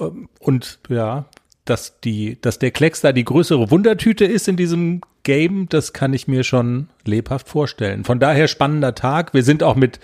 [0.00, 1.26] Ähm, Und ja,
[1.68, 6.14] dass die, dass der Klecks da die größere Wundertüte ist in diesem Game, das kann
[6.14, 8.04] ich mir schon lebhaft vorstellen.
[8.04, 9.34] Von daher spannender Tag.
[9.34, 10.00] Wir sind auch mit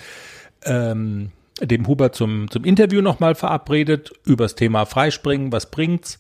[0.64, 6.18] ähm, dem Hubert zum, zum Interview nochmal verabredet übers Thema Freispringen, was bringt's.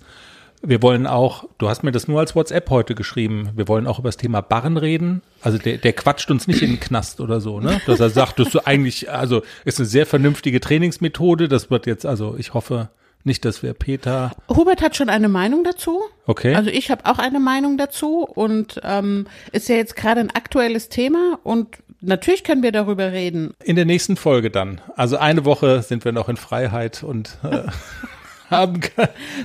[0.62, 3.98] Wir wollen auch, du hast mir das nur als WhatsApp heute geschrieben, wir wollen auch
[3.98, 5.20] über das Thema Barren reden.
[5.42, 7.82] Also der, der quatscht uns nicht in den Knast oder so, ne?
[7.86, 11.48] Dass er sagt, das ist eigentlich, also ist eine sehr vernünftige Trainingsmethode.
[11.48, 12.88] Das wird jetzt, also ich hoffe
[13.24, 14.32] nicht, dass wir Peter.
[14.48, 16.02] Hubert hat schon eine Meinung dazu.
[16.26, 16.54] Okay.
[16.54, 20.88] Also ich habe auch eine Meinung dazu und ähm, ist ja jetzt gerade ein aktuelles
[20.88, 23.54] Thema und natürlich können wir darüber reden.
[23.62, 24.80] In der nächsten Folge dann.
[24.96, 27.62] Also eine Woche sind wir noch in Freiheit und äh,
[28.50, 28.80] haben,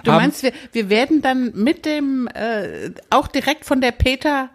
[0.04, 4.50] Du meinst, wir, wir werden dann mit dem, äh, auch direkt von der Peter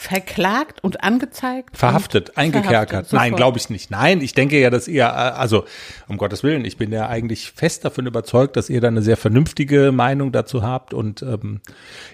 [0.00, 1.76] verklagt und angezeigt.
[1.76, 2.88] Verhaftet, und eingekerkert.
[2.88, 3.90] verhaftet, Nein, glaube ich nicht.
[3.90, 5.66] Nein, ich denke ja, dass ihr, äh, also
[6.08, 9.18] um Gottes Willen, ich bin ja eigentlich fest davon überzeugt, dass ihr da eine sehr
[9.18, 11.60] vernünftige Meinung dazu habt und ähm,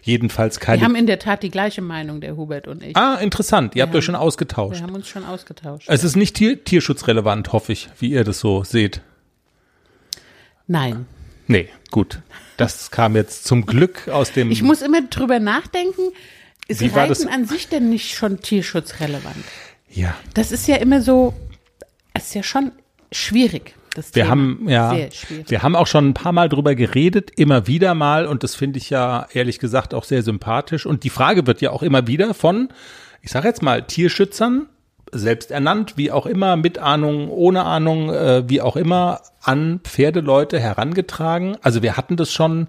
[0.03, 0.83] jedenfalls Wir keine.
[0.83, 2.97] haben in der Tat die gleiche Meinung, der Hubert und ich.
[2.97, 3.77] ah, interessant.
[3.77, 4.81] Ihr habt haben- euch schon ausgetauscht.
[4.81, 5.87] Wir haben uns schon ausgetauscht.
[5.89, 9.01] Es ist nicht tier tierschutzrelevant, hoffe ich, wie ihr das so seht.
[10.67, 11.07] Nein.
[11.47, 12.19] Nee, gut.
[12.57, 14.51] Das kam jetzt zum Glück aus dem.
[14.51, 16.11] Ich muss immer drüber nachdenken,
[16.69, 19.45] ist Wie Reiten an sich denn nicht schon tierschutzrelevant?
[19.91, 20.15] ja.
[20.35, 21.33] Das ist ja immer so,
[22.13, 22.73] es ist ja schon
[23.13, 23.75] schwierig.
[23.95, 24.31] Das Wir Thema.
[24.31, 24.97] haben ja,
[25.49, 28.79] wir haben auch schon ein paar Mal drüber geredet, immer wieder mal, und das finde
[28.79, 30.85] ich ja ehrlich gesagt auch sehr sympathisch.
[30.85, 32.69] Und die Frage wird ja auch immer wieder von,
[33.23, 34.67] ich sage jetzt mal, Tierschützern,
[35.13, 40.61] selbst ernannt, wie auch immer, mit Ahnung, ohne Ahnung, äh, wie auch immer, an Pferdeleute
[40.61, 41.57] herangetragen.
[41.63, 42.67] Also wir hatten das schon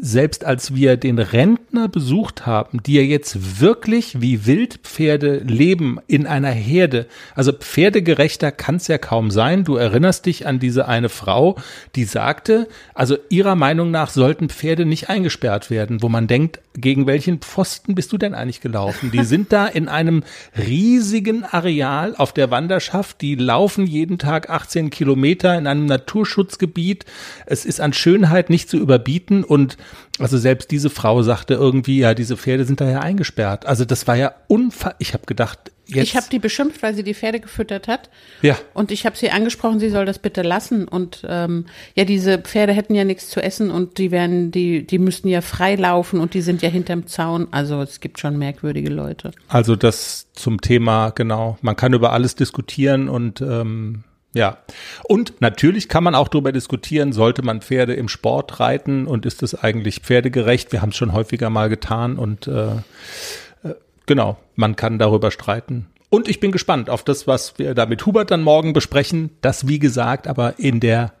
[0.00, 6.24] selbst als wir den Rentner besucht haben, die ja jetzt wirklich wie Wildpferde leben in
[6.24, 7.06] einer Herde.
[7.34, 9.64] Also pferdegerechter kann es ja kaum sein.
[9.64, 11.56] Du erinnerst dich an diese eine Frau,
[11.96, 17.08] die sagte, also ihrer Meinung nach sollten Pferde nicht eingesperrt werden, wo man denkt, gegen
[17.08, 19.10] welchen Pfosten bist du denn eigentlich gelaufen?
[19.10, 20.22] Die sind da in einem
[20.56, 27.04] riesigen Areal auf der Wanderschaft, die laufen jeden Tag 18 Kilometer in einem Naturschutzgebiet.
[27.46, 29.76] Es ist an Schönheit nicht zu überbieten und
[30.18, 33.66] also selbst diese Frau sagte irgendwie, ja, diese Pferde sind da ja eingesperrt.
[33.66, 34.96] Also das war ja unfassbar.
[34.98, 36.08] Ich habe gedacht, jetzt.
[36.08, 38.10] Ich habe die beschimpft, weil sie die Pferde gefüttert hat.
[38.42, 38.56] Ja.
[38.74, 40.86] Und ich habe sie angesprochen, sie soll das bitte lassen.
[40.88, 44.98] Und ähm, ja, diese Pferde hätten ja nichts zu essen und die werden, die, die
[44.98, 47.48] müssten ja frei laufen und die sind ja hinterm Zaun.
[47.50, 49.30] Also es gibt schon merkwürdige Leute.
[49.48, 51.58] Also das zum Thema, genau.
[51.62, 54.58] Man kann über alles diskutieren und ähm, ja.
[55.04, 59.42] Und natürlich kann man auch darüber diskutieren, sollte man Pferde im Sport reiten und ist
[59.42, 60.72] es eigentlich pferdegerecht?
[60.72, 63.74] Wir haben es schon häufiger mal getan und äh, äh,
[64.06, 65.86] genau, man kann darüber streiten.
[66.10, 69.30] Und ich bin gespannt auf das, was wir da mit Hubert dann morgen besprechen.
[69.40, 71.12] Das, wie gesagt, aber in der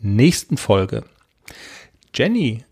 [0.00, 1.04] nächsten Folge.
[2.14, 2.64] Jenny,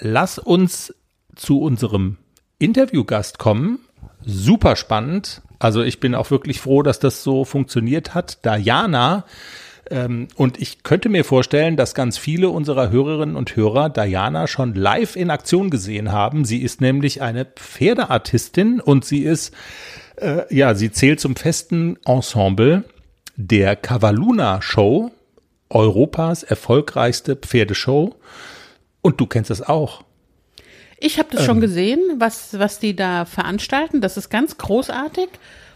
[0.00, 0.94] lass uns
[1.36, 2.18] zu unserem
[2.58, 3.80] Interviewgast kommen.
[4.24, 5.42] Super spannend.
[5.64, 8.44] Also ich bin auch wirklich froh, dass das so funktioniert hat.
[8.44, 9.24] Diana.
[9.90, 14.74] Ähm, und ich könnte mir vorstellen, dass ganz viele unserer Hörerinnen und Hörer Diana schon
[14.74, 16.44] live in Aktion gesehen haben.
[16.44, 19.54] Sie ist nämlich eine Pferdeartistin und sie ist,
[20.16, 22.84] äh, ja, sie zählt zum festen Ensemble
[23.36, 25.12] der Cavaluna Show,
[25.70, 28.14] Europas erfolgreichste Pferdeshow.
[29.00, 30.04] Und du kennst das auch.
[31.04, 31.46] Ich habe das Ähm.
[31.46, 34.00] schon gesehen, was, was die da veranstalten.
[34.00, 35.28] Das ist ganz großartig.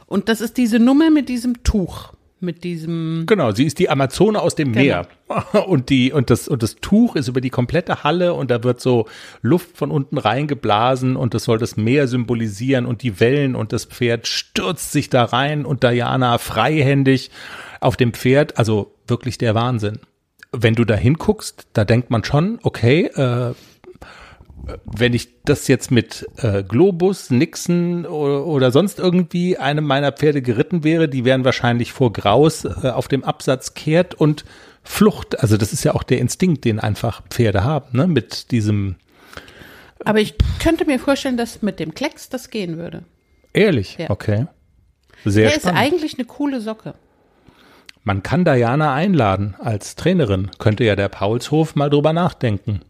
[0.07, 2.13] Und das ist diese Nummer mit diesem Tuch.
[2.41, 3.25] Mit diesem.
[3.27, 4.85] Genau, sie ist die Amazone aus dem Genau.
[4.85, 5.07] Meer.
[5.67, 8.81] Und die, und das, und das Tuch ist über die komplette Halle und da wird
[8.81, 9.07] so
[9.43, 13.85] Luft von unten reingeblasen und das soll das Meer symbolisieren und die Wellen und das
[13.85, 17.31] Pferd stürzt sich da rein und Diana freihändig
[17.81, 18.57] auf dem Pferd.
[18.57, 19.99] Also wirklich der Wahnsinn.
[20.53, 23.53] Wenn du da hinguckst, da denkt man schon, okay, äh,
[24.85, 30.43] wenn ich das jetzt mit äh, Globus, Nixon oder, oder sonst irgendwie einem meiner Pferde
[30.43, 34.45] geritten wäre, die wären wahrscheinlich vor Graus äh, auf dem Absatz kehrt und
[34.83, 35.41] Flucht.
[35.41, 38.07] Also das ist ja auch der Instinkt, den einfach Pferde haben, ne?
[38.07, 38.97] Mit diesem
[40.05, 43.03] Aber ich könnte mir vorstellen, dass mit dem Klecks das gehen würde.
[43.53, 43.97] ehrlich.
[43.99, 44.11] Ja.
[44.11, 44.47] Okay.
[45.25, 45.81] Sehr Der ist spannend.
[45.81, 46.95] eigentlich eine coole Socke.
[48.05, 50.51] Man kann Diana einladen als Trainerin.
[50.59, 52.81] Könnte ja der Paulshof mal drüber nachdenken.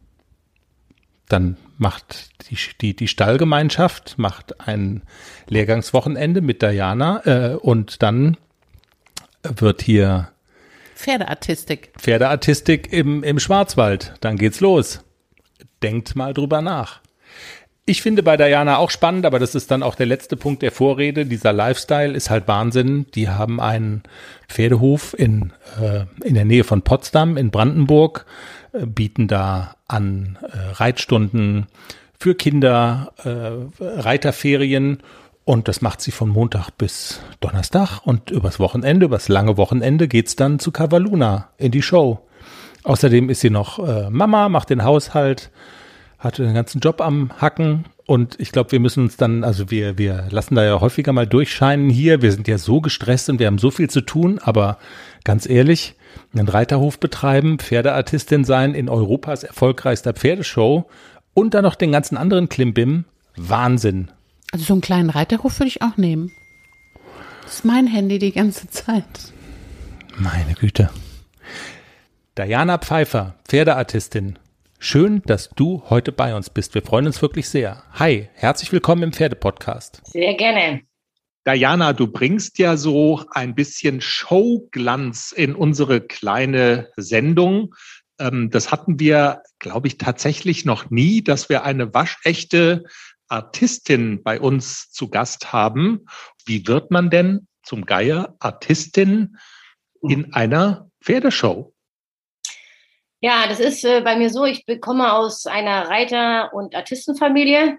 [1.29, 5.03] Dann macht die, die, die Stallgemeinschaft macht ein
[5.49, 8.37] Lehrgangswochenende mit Diana äh, und dann
[9.43, 10.31] wird hier
[10.95, 11.93] Pferdeartistik.
[11.97, 14.15] Pferdeartistik im, im Schwarzwald.
[14.21, 15.05] Dann geht's los.
[15.81, 17.01] Denkt mal drüber nach.
[17.87, 20.73] Ich finde bei Diana auch spannend, aber das ist dann auch der letzte Punkt der
[20.73, 21.25] Vorrede.
[21.25, 23.07] Dieser Lifestyle ist halt Wahnsinn.
[23.15, 24.03] Die haben einen
[24.49, 28.27] Pferdehof in, äh, in der Nähe von Potsdam in Brandenburg,
[28.73, 31.67] bieten da an äh, Reitstunden
[32.19, 34.99] für Kinder, äh, Reiterferien
[35.45, 40.37] und das macht sie von Montag bis Donnerstag und übers Wochenende, übers lange Wochenende geht's
[40.37, 42.21] dann zu Cavaluna in die Show.
[42.85, 45.51] Außerdem ist sie noch äh, Mama, macht den Haushalt,
[46.19, 49.99] hatte den ganzen Job am Hacken und ich glaube, wir müssen uns dann, also wir,
[49.99, 52.23] wir lassen da ja häufiger mal durchscheinen hier.
[52.23, 54.79] Wir sind ja so gestresst und wir haben so viel zu tun, aber
[55.25, 55.95] ganz ehrlich,
[56.33, 60.89] einen Reiterhof betreiben, Pferdeartistin sein in Europas erfolgreichster Pferdeshow
[61.35, 63.05] und dann noch den ganzen anderen Klimbim,
[63.37, 64.11] Wahnsinn.
[64.53, 66.31] Also so einen kleinen Reiterhof würde ich auch nehmen.
[67.43, 69.33] Das ist mein Handy die ganze Zeit.
[70.17, 70.91] Meine Güte.
[72.37, 74.39] Diana Pfeiffer, Pferdeartistin.
[74.79, 76.75] Schön, dass du heute bei uns bist.
[76.75, 77.83] Wir freuen uns wirklich sehr.
[77.95, 80.03] Hi, herzlich willkommen im Pferdepodcast.
[80.05, 80.83] Sehr gerne.
[81.49, 87.75] Diana, du bringst ja so ein bisschen Showglanz in unsere kleine Sendung.
[88.19, 92.85] Ähm, das hatten wir, glaube ich, tatsächlich noch nie, dass wir eine waschechte
[93.29, 96.05] Artistin bei uns zu Gast haben.
[96.45, 99.39] Wie wird man denn zum Geier Artistin
[100.03, 101.73] in einer Pferdeshow?
[103.21, 107.79] Ja, das ist äh, bei mir so, ich komme aus einer Reiter- und Artistenfamilie.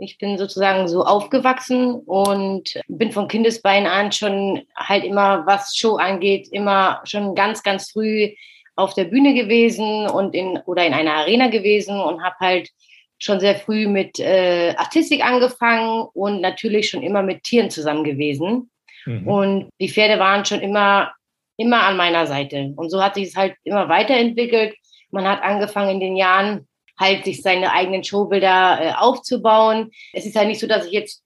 [0.00, 5.96] Ich bin sozusagen so aufgewachsen und bin von Kindesbein an schon halt immer, was Show
[5.96, 8.30] angeht, immer schon ganz, ganz früh
[8.76, 12.70] auf der Bühne gewesen und in oder in einer Arena gewesen und habe halt
[13.18, 18.70] schon sehr früh mit äh, Artistik angefangen und natürlich schon immer mit Tieren zusammen gewesen.
[19.04, 19.28] Mhm.
[19.28, 21.12] Und die Pferde waren schon immer,
[21.56, 22.72] immer an meiner Seite.
[22.76, 24.74] Und so hat sich es halt immer weiterentwickelt.
[25.10, 26.66] Man hat angefangen in den Jahren
[27.00, 29.90] halt sich seine eigenen Showbilder äh, aufzubauen.
[30.12, 31.24] Es ist halt nicht so, dass ich jetzt,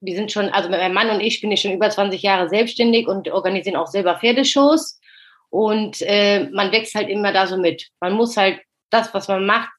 [0.00, 3.08] wir sind schon, also mein Mann und ich bin ja schon über 20 Jahre selbstständig
[3.08, 5.00] und organisieren auch selber Pferdeshows.
[5.48, 7.88] Und äh, man wächst halt immer da so mit.
[8.00, 9.70] Man muss halt das, was man macht,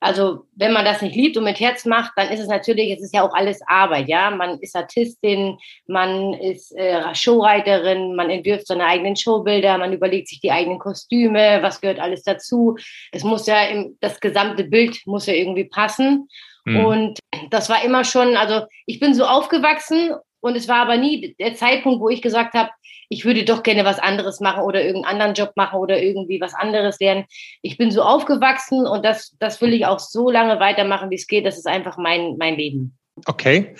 [0.00, 3.02] also wenn man das nicht liebt und mit Herz macht, dann ist es natürlich, es
[3.02, 4.30] ist ja auch alles Arbeit, ja.
[4.30, 10.40] Man ist Artistin, man ist äh, Showreiterin, man entwirft seine eigenen Showbilder, man überlegt sich
[10.40, 12.76] die eigenen Kostüme, was gehört alles dazu.
[13.12, 16.28] Es muss ja im, das gesamte Bild muss ja irgendwie passen.
[16.64, 16.84] Mhm.
[16.84, 17.18] Und
[17.50, 21.54] das war immer schon, also ich bin so aufgewachsen und es war aber nie der
[21.54, 22.70] Zeitpunkt, wo ich gesagt habe,
[23.08, 26.54] ich würde doch gerne was anderes machen oder irgendeinen anderen Job machen oder irgendwie was
[26.54, 27.24] anderes lernen.
[27.60, 31.26] Ich bin so aufgewachsen und das, das will ich auch so lange weitermachen, wie es
[31.26, 31.44] geht.
[31.44, 32.96] Das ist einfach mein, mein Leben.
[33.26, 33.74] Okay.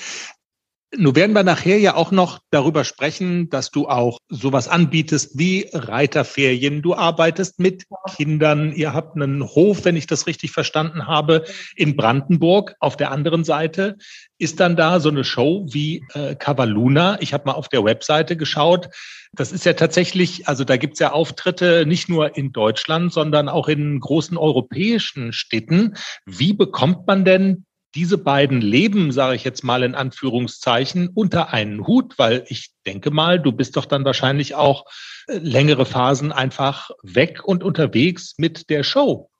[0.96, 5.68] Nun werden wir nachher ja auch noch darüber sprechen, dass du auch sowas anbietest wie
[5.72, 6.82] Reiterferien.
[6.82, 7.84] Du arbeitest mit
[8.16, 8.72] Kindern.
[8.72, 11.44] Ihr habt einen Hof, wenn ich das richtig verstanden habe,
[11.76, 12.74] in Brandenburg.
[12.80, 13.98] Auf der anderen Seite
[14.38, 17.18] ist dann da so eine Show wie äh, Cavaluna.
[17.20, 18.88] Ich habe mal auf der Webseite geschaut.
[19.32, 23.68] Das ist ja tatsächlich, also da gibt's ja Auftritte nicht nur in Deutschland, sondern auch
[23.68, 25.94] in großen europäischen Städten.
[26.26, 31.86] Wie bekommt man denn diese beiden Leben, sage ich jetzt mal in Anführungszeichen, unter einen
[31.86, 34.84] Hut, weil ich denke mal, du bist doch dann wahrscheinlich auch
[35.26, 39.30] äh, längere Phasen einfach weg und unterwegs mit der Show.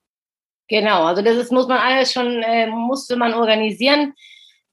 [0.69, 4.15] Genau, also das ist, muss man alles schon, äh, musste man organisieren.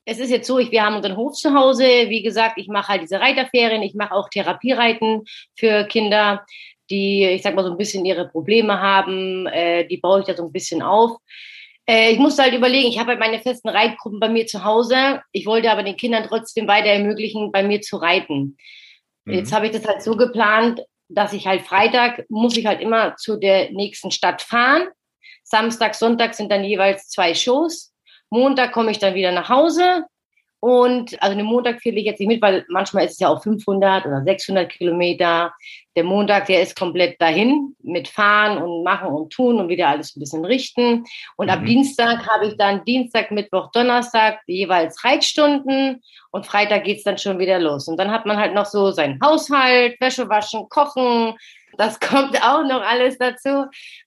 [0.05, 1.83] Es ist jetzt so, ich, wir haben unseren Hof zu Hause.
[1.83, 5.23] Wie gesagt, ich mache halt diese Reiterferien, ich mache auch Therapiereiten
[5.55, 6.45] für Kinder,
[6.89, 9.47] die, ich sag mal, so ein bisschen ihre Probleme haben.
[9.47, 11.17] Äh, die baue ich da so ein bisschen auf.
[11.89, 15.21] Äh, ich musste halt überlegen, ich habe halt meine festen Reitgruppen bei mir zu Hause.
[15.31, 18.57] Ich wollte aber den Kindern trotzdem weiter ermöglichen, bei mir zu reiten.
[19.25, 19.33] Mhm.
[19.33, 23.15] Jetzt habe ich das halt so geplant, dass ich halt Freitag muss ich halt immer
[23.15, 24.87] zu der nächsten Stadt fahren.
[25.43, 27.93] Samstag, Sonntag sind dann jeweils zwei Shows.
[28.29, 30.03] Montag komme ich dann wieder nach Hause.
[30.59, 33.43] Und also den Montag fiel ich jetzt nicht mit, weil manchmal ist es ja auch
[33.43, 35.53] 500 oder 600 Kilometer.
[35.95, 40.15] Der Montag, der ist komplett dahin mit Fahren und Machen und Tun und wieder alles
[40.15, 41.05] ein bisschen richten.
[41.35, 41.51] Und mhm.
[41.51, 47.37] ab Dienstag habe ich dann Dienstag, Mittwoch, Donnerstag jeweils Reitstunden und Freitag geht's dann schon
[47.37, 47.87] wieder los.
[47.87, 51.35] Und dann hat man halt noch so seinen Haushalt, Wäsche waschen, kochen.
[51.77, 53.65] Das kommt auch noch alles dazu.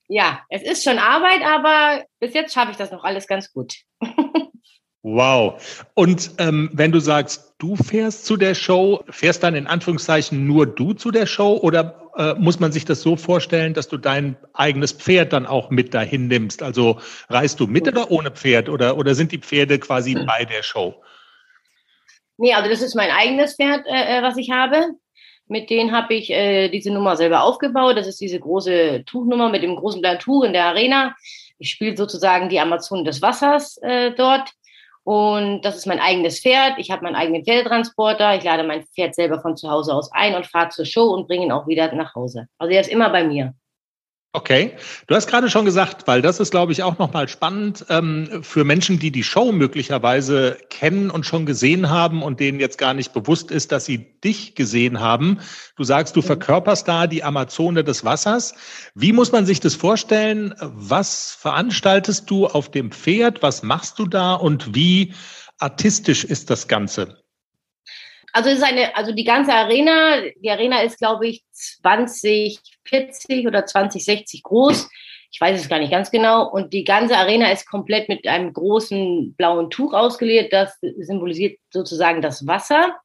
[0.08, 3.74] Ja, es ist schon Arbeit, aber bis jetzt schaffe ich das noch alles ganz gut.
[5.02, 5.88] Wow.
[5.94, 10.66] Und ähm, wenn du sagst, du fährst zu der Show, fährst dann in Anführungszeichen nur
[10.66, 14.36] du zu der Show oder äh, muss man sich das so vorstellen, dass du dein
[14.52, 16.62] eigenes Pferd dann auch mit dahin nimmst?
[16.62, 16.98] Also
[17.30, 20.26] reist du mit oder ohne Pferd oder, oder sind die Pferde quasi mhm.
[20.26, 20.94] bei der Show?
[22.36, 24.84] Nee, also das ist mein eigenes Pferd, äh, äh was ich habe.
[25.46, 27.96] Mit denen habe ich äh, diese Nummer selber aufgebaut.
[27.96, 31.16] Das ist diese große Tuchnummer mit dem großen blauen Tuch in der Arena.
[31.58, 34.50] Ich spiele sozusagen die Amazon des Wassers äh, dort.
[35.10, 36.74] Und das ist mein eigenes Pferd.
[36.78, 38.36] Ich habe meinen eigenen Pferdetransporter.
[38.36, 41.26] Ich lade mein Pferd selber von zu Hause aus ein und fahre zur Show und
[41.26, 42.46] bringe ihn auch wieder nach Hause.
[42.58, 43.52] Also er ist immer bei mir.
[44.32, 44.76] Okay,
[45.08, 48.62] du hast gerade schon gesagt, weil das ist, glaube ich, auch nochmal spannend ähm, für
[48.62, 53.12] Menschen, die die Show möglicherweise kennen und schon gesehen haben und denen jetzt gar nicht
[53.12, 55.40] bewusst ist, dass sie dich gesehen haben.
[55.74, 56.26] Du sagst, du mhm.
[56.26, 58.54] verkörperst da die Amazone des Wassers.
[58.94, 60.54] Wie muss man sich das vorstellen?
[60.60, 63.42] Was veranstaltest du auf dem Pferd?
[63.42, 65.12] Was machst du da und wie
[65.58, 67.19] artistisch ist das Ganze?
[68.32, 74.42] Also ist eine, also die ganze Arena, die Arena ist, glaube ich, 2040 oder 2060
[74.42, 74.88] groß.
[75.32, 76.48] Ich weiß es gar nicht ganz genau.
[76.48, 80.52] Und die ganze Arena ist komplett mit einem großen blauen Tuch ausgeleert.
[80.52, 82.96] Das symbolisiert sozusagen das Wasser.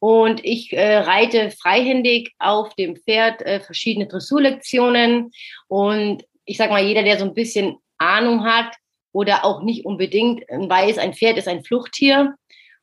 [0.00, 5.30] Und ich äh, reite freihändig auf dem Pferd äh, verschiedene Dressurlektionen.
[5.68, 8.74] Und ich sag mal, jeder, der so ein bisschen Ahnung hat
[9.12, 12.34] oder auch nicht unbedingt weiß, ein Pferd ist ein Fluchttier.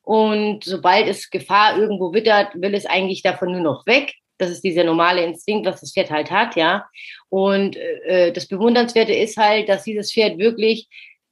[0.08, 4.14] Und sobald es Gefahr irgendwo wittert, will es eigentlich davon nur noch weg.
[4.38, 6.86] Das ist dieser normale Instinkt, was das Pferd halt hat, ja.
[7.28, 10.88] Und äh, das Bewundernswerte ist halt, dass dieses Pferd wirklich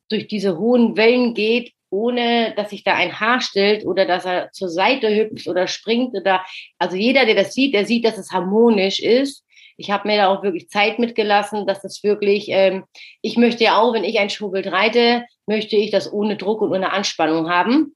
[0.09, 4.51] durch diese hohen Wellen geht, ohne dass sich da ein Haar stellt oder dass er
[4.51, 6.43] zur Seite hüpft oder springt oder
[6.77, 9.45] also jeder, der das sieht, der sieht, dass es harmonisch ist.
[9.77, 12.83] Ich habe mir da auch wirklich Zeit mitgelassen, dass das wirklich, ähm,
[13.21, 16.71] ich möchte ja auch, wenn ich ein Showbild reite, möchte ich das ohne Druck und
[16.73, 17.94] ohne Anspannung haben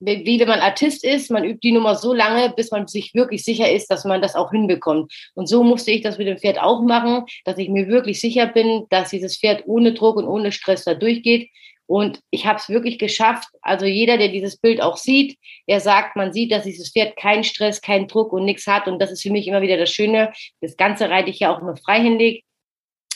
[0.00, 3.44] wie wenn man Artist ist, man übt die Nummer so lange, bis man sich wirklich
[3.44, 5.12] sicher ist, dass man das auch hinbekommt.
[5.34, 8.46] Und so musste ich das mit dem Pferd auch machen, dass ich mir wirklich sicher
[8.46, 11.50] bin, dass dieses Pferd ohne Druck und ohne Stress da durchgeht.
[11.86, 13.48] Und ich habe es wirklich geschafft.
[13.62, 17.44] Also jeder, der dieses Bild auch sieht, er sagt, man sieht, dass dieses Pferd keinen
[17.44, 18.88] Stress, keinen Druck und nichts hat.
[18.88, 20.32] Und das ist für mich immer wieder das Schöne.
[20.60, 22.44] Das Ganze reite ich ja auch nur freihändig.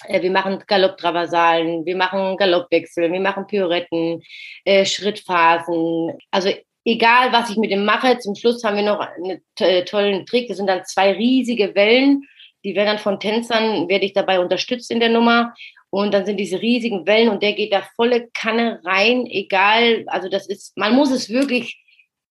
[0.05, 4.23] Äh, wir machen Galopptraversalen, wir machen Galoppwechsel, wir machen Pirouetten,
[4.65, 6.17] äh, Schrittphasen.
[6.31, 6.51] Also
[6.85, 9.43] egal was ich mit dem mache, zum Schluss haben wir noch einen
[9.87, 10.49] tollen Trick.
[10.49, 12.27] Das sind dann zwei riesige Wellen.
[12.65, 15.55] Die werden dann von Tänzern, werde ich dabei unterstützt in der Nummer.
[15.91, 20.05] Und dann sind diese riesigen Wellen und der geht da volle Kanne rein, egal.
[20.07, 21.83] Also das ist, man muss es wirklich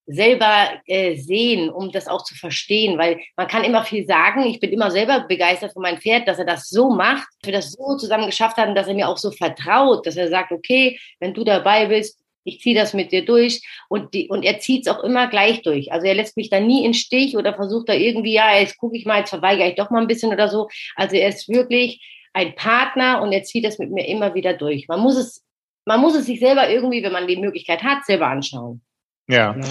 [0.06, 4.44] selber äh, sehen, um das auch zu verstehen, weil man kann immer viel sagen.
[4.44, 7.54] Ich bin immer selber begeistert von meinem Pferd, dass er das so macht, dass wir
[7.54, 11.00] das so zusammen geschafft haben, dass er mir auch so vertraut, dass er sagt, okay,
[11.20, 14.88] wenn du dabei bist, ich ziehe das mit dir durch und, die, und er zieht
[14.88, 15.92] es auch immer gleich durch.
[15.92, 18.98] Also er lässt mich da nie in Stich oder versucht da irgendwie, ja, jetzt gucke
[18.98, 20.68] ich mal, jetzt verweigere ich doch mal ein bisschen oder so.
[20.96, 22.02] Also er ist wirklich
[22.34, 24.88] ein Partner und er zieht das mit mir immer wieder durch.
[24.88, 25.44] Man muss es,
[25.86, 28.82] man muss es sich selber irgendwie, wenn man die Möglichkeit hat, selber anschauen.
[29.28, 29.56] Ja.
[29.56, 29.68] ja.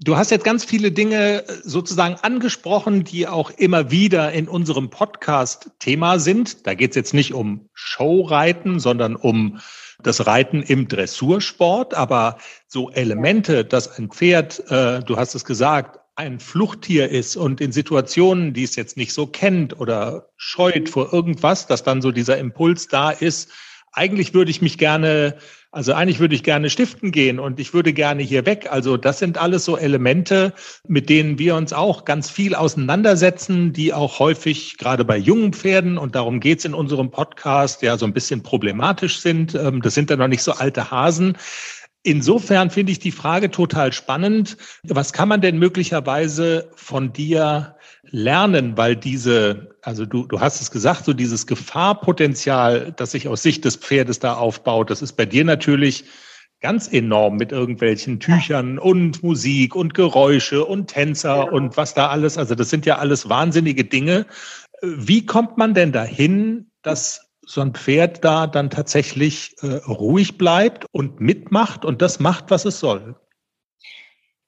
[0.00, 5.70] Du hast jetzt ganz viele Dinge sozusagen angesprochen, die auch immer wieder in unserem Podcast
[5.78, 6.66] Thema sind.
[6.66, 9.60] Da geht es jetzt nicht um Showreiten, sondern um
[10.06, 16.00] das Reiten im Dressursport, aber so Elemente, dass ein Pferd, äh, du hast es gesagt,
[16.16, 21.12] ein Fluchttier ist und in Situationen, die es jetzt nicht so kennt oder scheut vor
[21.12, 23.50] irgendwas, dass dann so dieser Impuls da ist,
[23.94, 25.36] eigentlich würde ich mich gerne,
[25.70, 28.68] also eigentlich würde ich gerne stiften gehen und ich würde gerne hier weg.
[28.70, 30.52] Also das sind alles so Elemente,
[30.86, 35.96] mit denen wir uns auch ganz viel auseinandersetzen, die auch häufig gerade bei jungen Pferden,
[35.96, 39.54] und darum geht's in unserem Podcast, ja so ein bisschen problematisch sind.
[39.54, 41.36] Ähm, das sind dann noch nicht so alte Hasen.
[42.02, 44.58] Insofern finde ich die Frage total spannend.
[44.82, 47.76] Was kann man denn möglicherweise von dir
[48.10, 53.42] lernen, weil diese, also du, du hast es gesagt, so dieses Gefahrpotenzial, das sich aus
[53.42, 56.04] Sicht des Pferdes da aufbaut, das ist bei dir natürlich
[56.60, 62.38] ganz enorm mit irgendwelchen Tüchern und Musik und Geräusche und Tänzer und was da alles,
[62.38, 64.24] also das sind ja alles wahnsinnige Dinge.
[64.80, 70.86] Wie kommt man denn dahin, dass so ein Pferd da dann tatsächlich äh, ruhig bleibt
[70.92, 73.16] und mitmacht und das macht, was es soll?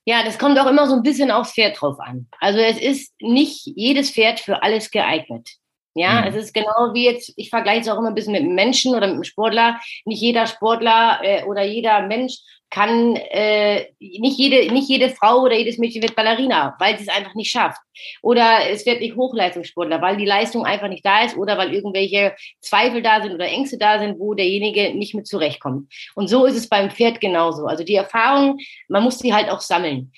[0.09, 2.28] Ja, das kommt auch immer so ein bisschen aufs Pferd drauf an.
[2.38, 5.50] Also es ist nicht jedes Pferd für alles geeignet.
[5.94, 6.28] Ja, mhm.
[6.28, 8.94] es ist genau wie jetzt, ich vergleiche es auch immer ein bisschen mit einem Menschen
[8.94, 9.80] oder mit einem Sportler.
[10.04, 12.38] Nicht jeder Sportler äh, oder jeder Mensch
[12.70, 17.08] kann äh, nicht jede nicht jede Frau oder jedes Mädchen wird Ballerina, weil sie es
[17.08, 17.80] einfach nicht schafft.
[18.22, 22.34] Oder es wird nicht Hochleistungssportler, weil die Leistung einfach nicht da ist oder weil irgendwelche
[22.60, 25.92] Zweifel da sind oder Ängste da sind, wo derjenige nicht mit zurechtkommt.
[26.14, 27.66] Und so ist es beim Pferd genauso.
[27.66, 28.58] Also die Erfahrung,
[28.88, 30.12] man muss sie halt auch sammeln.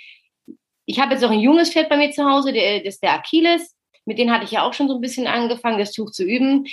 [0.87, 3.13] Ich habe jetzt auch ein junges Pferd bei mir zu Hause, der, das ist der
[3.13, 3.77] Achilles.
[4.07, 6.67] Mit denen hatte ich ja auch schon so ein bisschen angefangen, das Tuch zu üben.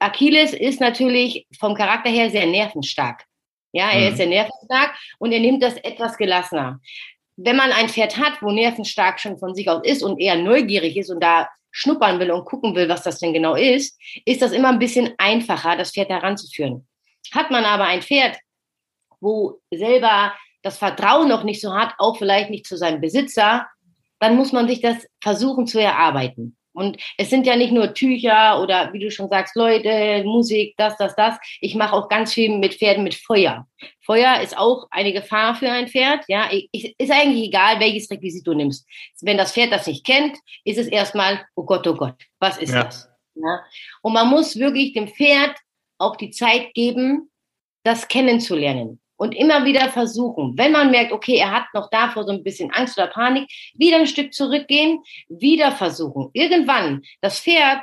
[0.00, 3.24] Achilles ist natürlich vom Charakter her sehr nervenstark.
[3.74, 4.06] Ja, er mhm.
[4.06, 6.80] ist sehr nervenstark und er nimmt das etwas gelassener.
[7.36, 10.96] Wenn man ein Pferd hat, wo nervenstark schon von sich aus ist und eher neugierig
[10.96, 14.52] ist und da schnuppern will und gucken will, was das denn genau ist, ist das
[14.52, 16.86] immer ein bisschen einfacher, das Pferd heranzuführen.
[17.32, 18.38] Hat man aber ein Pferd,
[19.20, 23.66] wo selber das Vertrauen noch nicht so hat, auch vielleicht nicht zu seinem Besitzer,
[24.20, 26.56] dann muss man sich das versuchen zu erarbeiten.
[26.74, 30.96] Und es sind ja nicht nur Tücher oder wie du schon sagst, Leute, Musik, das,
[30.96, 31.38] das, das.
[31.60, 33.66] Ich mache auch ganz viel mit Pferden mit Feuer.
[34.00, 36.24] Feuer ist auch eine Gefahr für ein Pferd.
[36.26, 38.86] Ja, ich, ist eigentlich egal, welches Requisit du nimmst.
[39.22, 42.74] Wenn das Pferd das nicht kennt, ist es erstmal, oh Gott, oh Gott, was ist
[42.74, 42.84] ja.
[42.84, 43.08] das?
[43.36, 43.64] Ja?
[44.02, 45.56] Und man muss wirklich dem Pferd
[45.98, 47.30] auch die Zeit geben,
[47.84, 52.32] das kennenzulernen und immer wieder versuchen, wenn man merkt, okay, er hat noch davor so
[52.32, 56.28] ein bisschen Angst oder Panik, wieder ein Stück zurückgehen, wieder versuchen.
[56.34, 57.80] Irgendwann, das Pferd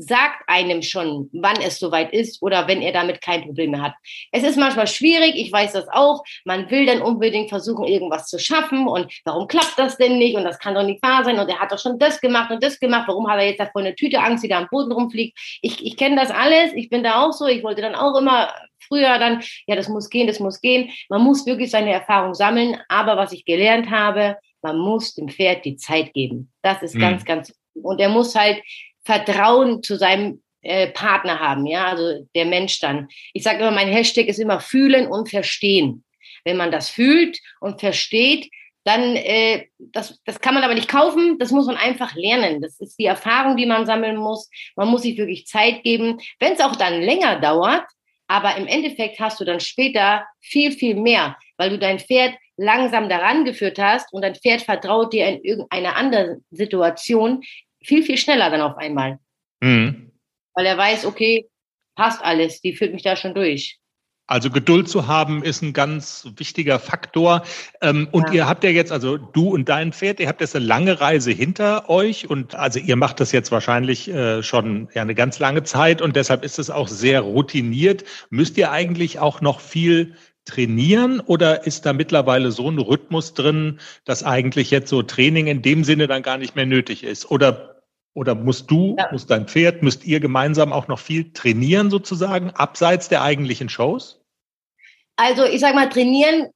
[0.00, 3.94] sagt einem schon, wann es soweit ist oder wenn er damit kein Problem mehr hat.
[4.32, 6.22] Es ist manchmal schwierig, ich weiß das auch.
[6.44, 10.44] Man will dann unbedingt versuchen, irgendwas zu schaffen und warum klappt das denn nicht und
[10.44, 12.80] das kann doch nicht wahr sein und er hat doch schon das gemacht und das
[12.80, 13.08] gemacht.
[13.08, 15.38] Warum hat er jetzt da vor eine Tüte Angst, die da am Boden rumfliegt?
[15.60, 17.46] Ich, ich kenne das alles, ich bin da auch so.
[17.46, 18.52] Ich wollte dann auch immer
[18.88, 20.90] früher dann, ja, das muss gehen, das muss gehen.
[21.08, 22.78] Man muss wirklich seine Erfahrung sammeln.
[22.88, 26.52] Aber was ich gelernt habe, man muss dem Pferd die Zeit geben.
[26.62, 27.00] Das ist mhm.
[27.00, 28.62] ganz, ganz, und er muss halt
[29.10, 33.08] Vertrauen zu seinem äh, Partner haben, ja, also der Mensch dann.
[33.32, 36.04] Ich sage immer, mein Hashtag ist immer fühlen und verstehen.
[36.44, 38.48] Wenn man das fühlt und versteht,
[38.84, 42.62] dann, äh, das, das kann man aber nicht kaufen, das muss man einfach lernen.
[42.62, 44.48] Das ist die Erfahrung, die man sammeln muss.
[44.76, 46.20] Man muss sich wirklich Zeit geben.
[46.38, 47.84] Wenn es auch dann länger dauert,
[48.28, 53.08] aber im Endeffekt hast du dann später viel, viel mehr, weil du dein Pferd langsam
[53.08, 57.42] daran geführt hast und dein Pferd vertraut dir in irgendeiner anderen Situation
[57.82, 59.18] viel, viel schneller dann auf einmal.
[59.60, 60.12] Mhm.
[60.54, 61.48] Weil er weiß, okay,
[61.96, 63.80] passt alles, die führt mich da schon durch.
[64.30, 67.42] Also Geduld zu haben ist ein ganz wichtiger Faktor.
[67.82, 68.34] Ähm, und ja.
[68.34, 71.32] ihr habt ja jetzt, also du und dein Pferd, ihr habt jetzt eine lange Reise
[71.32, 75.64] hinter euch und also ihr macht das jetzt wahrscheinlich äh, schon ja eine ganz lange
[75.64, 78.04] Zeit und deshalb ist es auch sehr routiniert.
[78.30, 80.14] Müsst ihr eigentlich auch noch viel
[80.44, 85.60] trainieren oder ist da mittlerweile so ein Rhythmus drin, dass eigentlich jetzt so Training in
[85.60, 87.28] dem Sinne dann gar nicht mehr nötig ist?
[87.32, 87.69] Oder
[88.14, 89.08] oder musst du, ja.
[89.12, 94.20] muss dein Pferd, müsst ihr gemeinsam auch noch viel trainieren sozusagen, abseits der eigentlichen Shows?
[95.16, 96.48] Also ich sag mal, trainieren,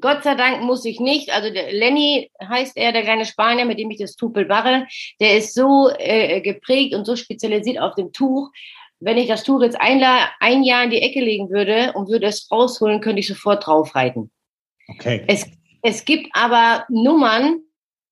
[0.00, 1.30] Gott sei Dank muss ich nicht.
[1.30, 4.86] Also der Lenny heißt er, der kleine Spanier, mit dem ich das Tupel mache,
[5.20, 8.50] der ist so äh, geprägt und so spezialisiert auf dem Tuch.
[8.98, 10.04] Wenn ich das Tuch jetzt ein,
[10.40, 14.30] ein Jahr in die Ecke legen würde und würde es rausholen, könnte ich sofort draufreiten.
[14.88, 15.24] Okay.
[15.26, 15.46] Es,
[15.82, 17.60] es gibt aber Nummern,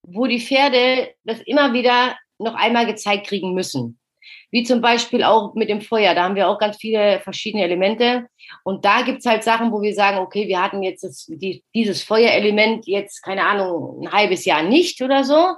[0.03, 3.99] wo die Pferde das immer wieder noch einmal gezeigt kriegen müssen.
[4.51, 6.15] Wie zum Beispiel auch mit dem Feuer.
[6.15, 8.29] Da haben wir auch ganz viele verschiedene Elemente.
[8.65, 12.03] Und da gibt's halt Sachen, wo wir sagen, okay, wir hatten jetzt das, die, dieses
[12.03, 15.55] Feuerelement jetzt, keine Ahnung, ein halbes Jahr nicht oder so.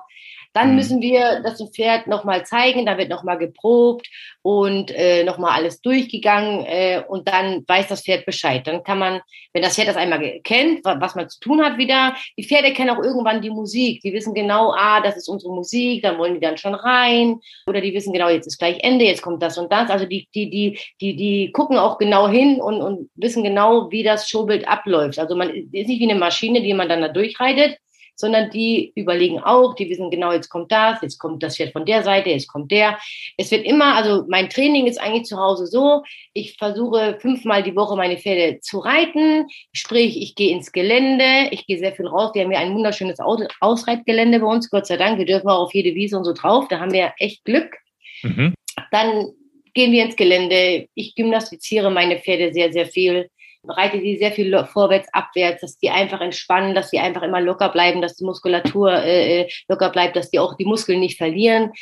[0.52, 0.76] Dann mhm.
[0.76, 4.08] müssen wir das Pferd nochmal zeigen, da wird nochmal geprobt
[4.42, 8.66] und äh, nochmal alles durchgegangen äh, und dann weiß das Pferd Bescheid.
[8.66, 9.20] Dann kann man,
[9.52, 12.90] wenn das Pferd das einmal kennt, was man zu tun hat wieder, die Pferde kennen
[12.90, 14.00] auch irgendwann die Musik.
[14.02, 17.40] Die wissen genau, ah, das ist unsere Musik, dann wollen die dann schon rein.
[17.66, 19.90] Oder die wissen genau, jetzt ist gleich Ende, jetzt kommt das und das.
[19.90, 24.02] Also die, die, die, die, die gucken auch genau hin und, und wissen genau, wie
[24.02, 25.18] das Showbild abläuft.
[25.18, 27.78] Also man ist nicht wie eine Maschine, die man dann da durchreitet,
[28.20, 31.84] sondern die überlegen auch, die wissen genau, jetzt kommt das, jetzt kommt das Pferd von
[31.84, 32.98] der Seite, jetzt kommt der.
[33.36, 36.02] Es wird immer, also mein Training ist eigentlich zu Hause so,
[36.32, 41.66] ich versuche fünfmal die Woche meine Pferde zu reiten, sprich, ich gehe ins Gelände, ich
[41.66, 43.18] gehe sehr viel raus, wir haben ja ein wunderschönes
[43.60, 46.68] Ausreitgelände bei uns, Gott sei Dank, wir dürfen auch auf jede Wiese und so drauf,
[46.68, 47.76] da haben wir echt Glück.
[48.22, 48.54] Mhm.
[48.90, 49.28] Dann
[49.74, 53.28] gehen wir ins Gelände, ich gymnastiziere meine Pferde sehr, sehr viel
[53.66, 57.68] reite die sehr viel vorwärts, abwärts, dass die einfach entspannen, dass die einfach immer locker
[57.68, 61.72] bleiben, dass die Muskulatur äh, äh, locker bleibt, dass die auch die Muskeln nicht verlieren.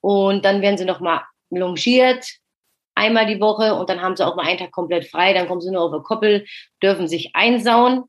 [0.00, 2.24] Und dann werden sie nochmal longiert,
[2.94, 5.60] einmal die Woche und dann haben sie auch mal einen Tag komplett frei, dann kommen
[5.60, 6.46] sie nur auf eine Koppel,
[6.82, 8.04] dürfen sich einsauen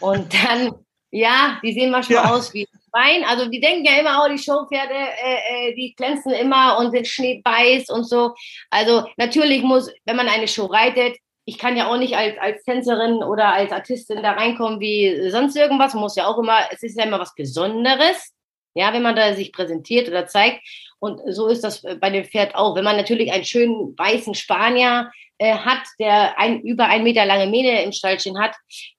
[0.00, 0.72] und dann,
[1.10, 2.34] ja, die sehen manchmal ja.
[2.34, 3.24] aus wie Wein.
[3.24, 7.06] Also die denken ja immer, oh, die Showpferde, äh, äh, die glänzen immer und sind
[7.06, 8.34] schneebeiß und so.
[8.70, 11.16] Also natürlich muss, wenn man eine Show reitet,
[11.48, 15.56] ich kann ja auch nicht als, als Tänzerin oder als Artistin da reinkommen wie sonst
[15.56, 15.94] irgendwas.
[15.94, 18.34] Man muss ja auch immer, es ist ja immer was Besonderes,
[18.74, 20.60] ja, wenn man da sich präsentiert oder zeigt.
[20.98, 22.76] Und so ist das bei dem Pferd auch.
[22.76, 27.46] Wenn man natürlich einen schönen weißen Spanier äh, hat, der ein, über ein Meter lange
[27.46, 28.54] Mähne im Stallchen hat,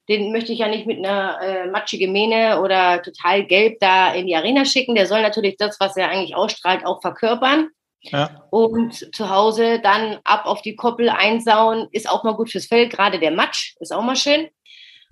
[0.08, 4.26] den möchte ich ja nicht mit einer äh, matschige Mähne oder total gelb da in
[4.26, 4.96] die Arena schicken.
[4.96, 7.70] Der soll natürlich das, was er eigentlich ausstrahlt, auch verkörpern.
[8.02, 8.48] Ja.
[8.50, 12.88] Und zu Hause dann ab auf die Koppel einsauen, ist auch mal gut fürs Fell,
[12.88, 14.48] gerade der Matsch ist auch mal schön.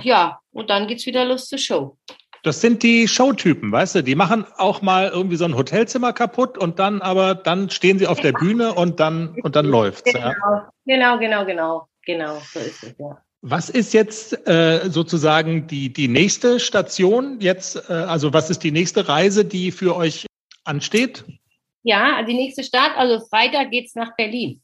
[0.01, 1.97] Ja, und dann geht's wieder los zur Show.
[2.43, 6.57] Das sind die Showtypen, weißt du, die machen auch mal irgendwie so ein Hotelzimmer kaputt
[6.57, 10.03] und dann aber dann stehen sie auf der Bühne und dann und dann läuft's.
[10.13, 10.69] Genau, ja.
[10.85, 13.17] genau, genau, genau, genau, so ist es ja.
[13.41, 17.89] Was ist jetzt äh, sozusagen die, die nächste Station jetzt?
[17.89, 20.25] Äh, also was ist die nächste Reise, die für euch
[20.63, 21.23] ansteht?
[21.83, 24.61] Ja, die nächste Start, also Freitag geht's nach Berlin.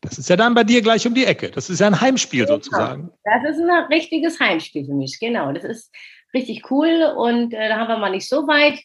[0.00, 1.50] Das ist ja dann bei dir gleich um die Ecke.
[1.50, 2.56] Das ist ja ein Heimspiel genau.
[2.56, 3.10] sozusagen.
[3.24, 5.52] Das ist ein richtiges Heimspiel für mich, genau.
[5.52, 5.94] Das ist
[6.34, 8.80] richtig cool und äh, da haben wir mal nicht so weit.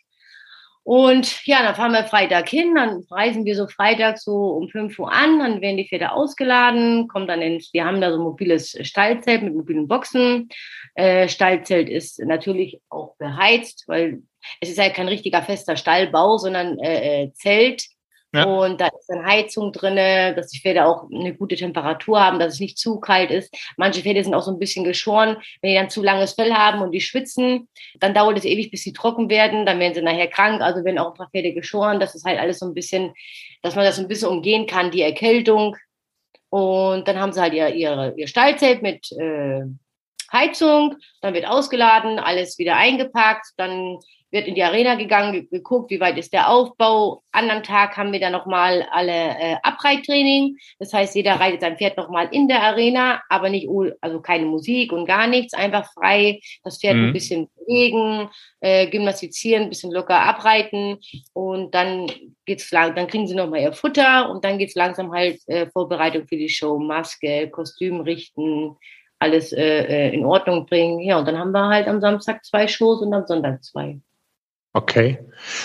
[0.84, 4.98] Und ja, dann fahren wir Freitag hin, dann reisen wir so Freitag so um 5
[5.00, 8.24] Uhr an, dann werden die Pferde ausgeladen, kommen dann ins, wir haben da so ein
[8.24, 10.48] mobiles Stallzelt mit mobilen Boxen.
[10.96, 14.22] Äh, Stallzelt ist natürlich auch beheizt, weil
[14.62, 17.86] es ist ja kein richtiger fester Stallbau, sondern äh, äh, Zelt
[18.34, 18.44] Ja.
[18.44, 22.56] Und da ist dann Heizung drinne, dass die Pferde auch eine gute Temperatur haben, dass
[22.56, 23.54] es nicht zu kalt ist.
[23.78, 25.38] Manche Pferde sind auch so ein bisschen geschoren.
[25.62, 27.70] Wenn die dann zu langes Fell haben und die schwitzen,
[28.00, 29.66] dann dauert es ewig, bis sie trocken werden.
[29.66, 30.62] Dann werden sie nachher krank.
[30.62, 32.00] Also werden auch ein paar Pferde geschoren.
[32.00, 33.14] Das ist halt alles so ein bisschen,
[33.62, 35.78] dass man das so ein bisschen umgehen kann, die Erkältung.
[36.50, 39.64] Und dann haben sie halt ihr, ihre, ihr Stallzelt mit äh,
[40.32, 44.00] Heizung, dann wird ausgeladen, alles wieder eingepackt, dann
[44.32, 47.24] wird in die Arena gegangen, geguckt, wie weit ist der Aufbau.
[47.32, 50.58] Anderen Tag haben wir dann nochmal alle äh, Abreittraining.
[50.80, 53.70] Das heißt, jeder reitet sein Pferd nochmal in der Arena, aber nicht,
[54.02, 57.06] also keine Musik und gar nichts, einfach frei das Pferd mhm.
[57.06, 60.98] ein bisschen bewegen, äh, gymnastizieren, ein bisschen locker abreiten
[61.34, 62.12] und dann
[62.46, 66.28] geht's lang, dann kriegen sie nochmal ihr Futter und dann geht's langsam halt äh, Vorbereitung
[66.28, 68.76] für die Show, Maske, Kostüm richten,
[69.20, 71.00] alles äh, äh, in Ordnung bringen.
[71.00, 74.00] Ja, und dann haben wir halt am Samstag zwei Shows und am Sonntag zwei.
[74.74, 75.18] Okay.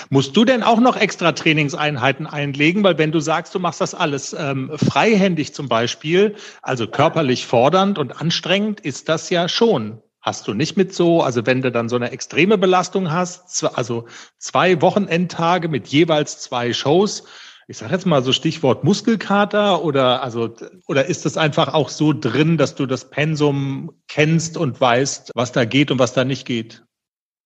[0.08, 2.82] Musst du denn auch noch extra Trainingseinheiten einlegen?
[2.82, 7.98] Weil wenn du sagst, du machst das alles ähm, freihändig zum Beispiel, also körperlich fordernd
[7.98, 10.00] und anstrengend, ist das ja schon.
[10.22, 14.06] Hast du nicht mit so, also wenn du dann so eine extreme Belastung hast, also
[14.38, 17.24] zwei Wochenendtage mit jeweils zwei Shows,
[17.72, 20.54] ich sage jetzt mal so Stichwort Muskelkater oder also
[20.88, 25.52] oder ist das einfach auch so drin, dass du das Pensum kennst und weißt, was
[25.52, 26.84] da geht und was da nicht geht?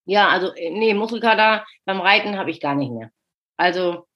[0.04, 3.12] Ja, also äh, nee, Muskelkater beim Reiten habe ich gar nicht mehr.
[3.56, 4.08] Also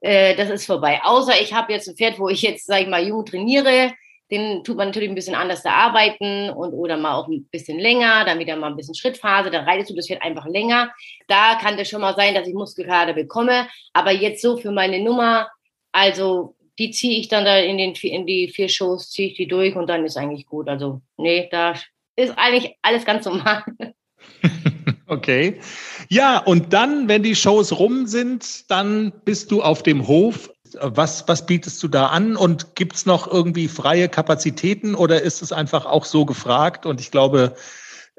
[0.00, 1.00] äh, das ist vorbei.
[1.04, 3.94] Außer ich habe jetzt ein Pferd, wo ich jetzt, sage ich mal, jung trainiere.
[4.30, 7.78] Den tut man natürlich ein bisschen anders da arbeiten und oder mal auch ein bisschen
[7.78, 10.92] länger, dann wieder mal ein bisschen Schrittphase, dann reitest du das Pferd einfach länger.
[11.26, 13.68] Da kann das schon mal sein, dass ich Muskelkater bekomme.
[13.92, 15.48] Aber jetzt so für meine Nummer,
[15.92, 19.48] also die ziehe ich dann da in, den, in die vier Shows, ziehe ich die
[19.48, 20.68] durch und dann ist eigentlich gut.
[20.68, 21.74] Also nee, da
[22.16, 23.64] ist eigentlich alles ganz normal.
[25.10, 25.58] Okay.
[26.08, 30.50] Ja, und dann, wenn die Shows rum sind, dann bist du auf dem Hof.
[30.80, 35.42] Was, was bietest du da an und gibt es noch irgendwie freie Kapazitäten oder ist
[35.42, 36.86] es einfach auch so gefragt?
[36.86, 37.54] Und ich glaube,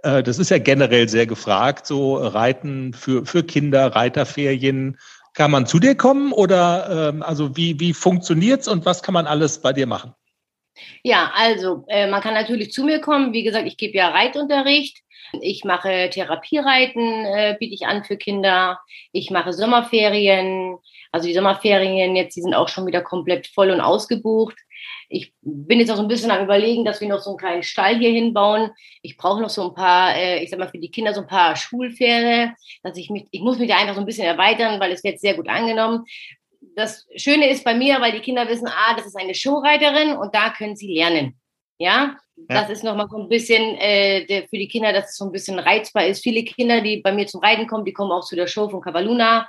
[0.04, 4.98] äh, das ist ja generell sehr gefragt, so Reiten für, für Kinder, Reiterferien.
[5.34, 9.28] Kann man zu dir kommen oder ähm, also wie, wie funktioniert's und was kann man
[9.28, 10.14] alles bei dir machen?
[11.04, 13.34] Ja, also äh, man kann natürlich zu mir kommen.
[13.34, 15.00] Wie gesagt, ich gebe ja Reitunterricht.
[15.40, 18.80] Ich mache Therapiereiten, äh, biete ich an für Kinder.
[19.14, 20.78] Ich mache Sommerferien.
[21.12, 24.58] Also die Sommerferien jetzt, die sind auch schon wieder komplett voll und ausgebucht.
[25.10, 27.64] Ich bin jetzt auch so ein bisschen am überlegen, dass wir noch so einen kleinen
[27.64, 28.72] Stall hier hinbauen.
[29.02, 31.28] Ich brauche noch so ein paar, äh, ich sag mal, für die Kinder so ein
[31.28, 34.92] paar Schulpferde, dass ich mich, ich muss mich da einfach so ein bisschen erweitern, weil
[34.92, 36.06] es wird sehr gut angenommen.
[36.76, 40.34] Das Schöne ist bei mir, weil die Kinder wissen, ah, das ist eine Showreiterin und
[40.34, 41.38] da können sie lernen.
[41.78, 42.16] Ja,
[42.48, 45.32] das ist nochmal so ein bisschen äh, der, für die Kinder, dass es so ein
[45.32, 46.24] bisschen reizbar ist.
[46.24, 48.82] Viele Kinder, die bei mir zum Reiten kommen, die kommen auch zu der Show von
[48.82, 49.48] Cavaluna.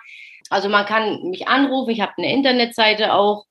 [0.52, 3.46] Also man kann mich anrufen, ich habe eine Internetseite auch.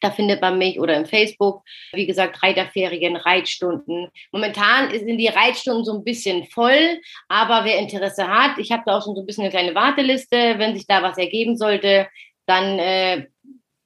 [0.00, 1.62] Da findet man mich oder im Facebook,
[1.92, 4.08] wie gesagt, Reiterferien, Reitstunden.
[4.32, 8.96] Momentan sind die Reitstunden so ein bisschen voll, aber wer Interesse hat, ich habe da
[8.96, 10.54] auch schon so ein bisschen eine kleine Warteliste.
[10.56, 12.08] Wenn sich da was ergeben sollte,
[12.46, 13.26] dann äh,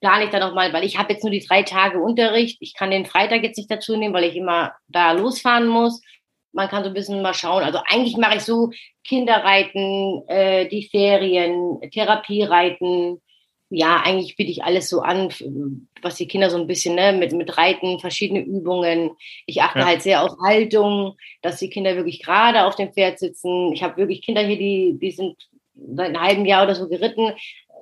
[0.01, 2.59] plane ich dann nochmal, weil ich habe jetzt nur die drei Tage Unterricht.
[2.61, 6.01] Ich kann den Freitag jetzt nicht dazu nehmen, weil ich immer da losfahren muss.
[6.55, 7.63] Man kann so ein bisschen mal schauen.
[7.63, 8.71] Also eigentlich mache ich so
[9.05, 13.21] Kinderreiten, äh, die Ferien, Therapiereiten.
[13.71, 15.31] Ja, eigentlich biete ich alles so an,
[16.01, 19.11] was die Kinder so ein bisschen ne, mit, mit Reiten, verschiedene Übungen.
[19.47, 19.87] Ich achte ja.
[19.87, 23.73] halt sehr auf Haltung, dass die Kinder wirklich gerade auf dem Pferd sitzen.
[23.73, 25.37] Ich habe wirklich Kinder hier, die, die sind
[25.75, 27.33] seit einem halben Jahr oder so geritten.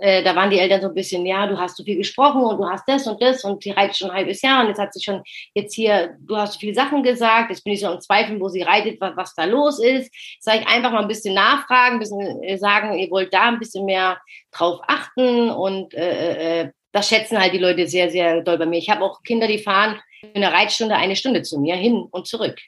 [0.01, 2.59] Äh, da waren die Eltern so ein bisschen, ja, du hast so viel gesprochen und
[2.59, 4.93] du hast das und das und sie reitet schon ein halbes Jahr und jetzt hat
[4.93, 5.23] sie schon
[5.55, 8.49] jetzt hier, du hast so viele Sachen gesagt, jetzt bin ich so am Zweifeln, wo
[8.49, 10.13] sie reitet, was, was da los ist.
[10.41, 13.61] Sag ich einfach mal ein bisschen nachfragen, ein bisschen äh, sagen, ihr wollt da ein
[13.61, 14.21] bisschen mehr
[14.51, 18.79] drauf achten und äh, äh, das schätzen halt die Leute sehr, sehr doll bei mir.
[18.79, 22.27] Ich habe auch Kinder, die fahren für eine Reitstunde eine Stunde zu mir hin und
[22.27, 22.59] zurück.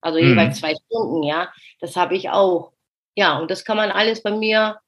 [0.00, 0.28] Also mhm.
[0.28, 1.52] jeweils zwei Stunden, ja.
[1.80, 2.72] Das habe ich auch.
[3.16, 4.78] Ja, und das kann man alles bei mir,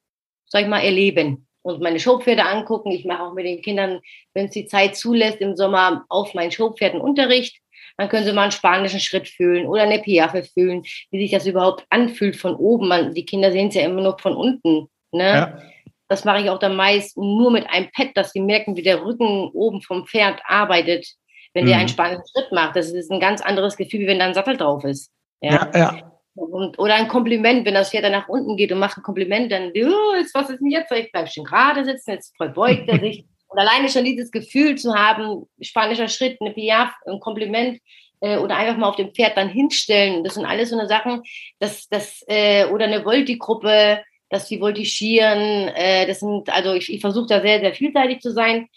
[0.45, 2.91] sag ich mal, erleben und meine Showpferde angucken.
[2.91, 3.99] Ich mache auch mit den Kindern,
[4.33, 7.59] wenn es die Zeit zulässt, im Sommer auf meinen Showpferden Unterricht.
[7.97, 11.45] Dann können sie mal einen spanischen Schritt fühlen oder eine Piaffe fühlen, wie sich das
[11.45, 12.87] überhaupt anfühlt von oben.
[12.87, 14.87] Man, die Kinder sehen es ja immer nur von unten.
[15.11, 15.23] Ne?
[15.23, 15.59] Ja.
[16.07, 19.03] Das mache ich auch dann meist nur mit einem Pad, dass sie merken, wie der
[19.03, 21.07] Rücken oben vom Pferd arbeitet,
[21.53, 21.69] wenn mhm.
[21.69, 22.75] der einen spanischen Schritt macht.
[22.75, 25.11] Das ist ein ganz anderes Gefühl, wie wenn da ein Sattel drauf ist.
[25.41, 25.77] Ja, ja.
[25.77, 26.11] ja.
[26.35, 29.51] Und, oder ein Kompliment, wenn das Pferd dann nach unten geht und macht ein Kompliment,
[29.51, 30.91] dann, oh, jetzt, was ist denn jetzt?
[30.91, 33.25] Ich bleibe schon gerade sitzen, jetzt verbeugt er sich.
[33.47, 37.79] Und alleine schon dieses Gefühl zu haben, spanischer Schritt, eine Piaf, ein Kompliment,
[38.21, 40.23] äh, oder einfach mal auf dem Pferd dann hinstellen.
[40.23, 41.23] Das sind alles so eine Sachen,
[41.59, 45.69] das, das, äh, oder eine Volti-Gruppe, dass die voltigieren.
[45.69, 48.67] Äh, das sind, also ich, ich versuche da sehr, sehr vielseitig zu sein,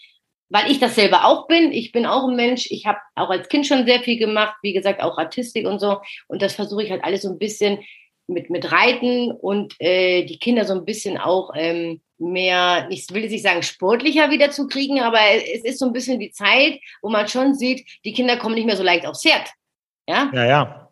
[0.53, 1.71] weil ich das selber auch bin.
[1.71, 2.67] Ich bin auch ein Mensch.
[2.69, 5.99] Ich habe auch als Kind schon sehr viel gemacht, wie gesagt, auch Artistik und so.
[6.27, 7.79] Und das versuche ich halt alles so ein bisschen
[8.27, 13.23] mit, mit Reiten und äh, die Kinder so ein bisschen auch ähm, mehr, ich will
[13.23, 16.79] jetzt nicht sagen sportlicher wieder zu kriegen, aber es ist so ein bisschen die Zeit,
[17.01, 19.49] wo man schon sieht, die Kinder kommen nicht mehr so leicht aufs Pferd.
[20.07, 20.45] Ja, ja.
[20.45, 20.82] ja.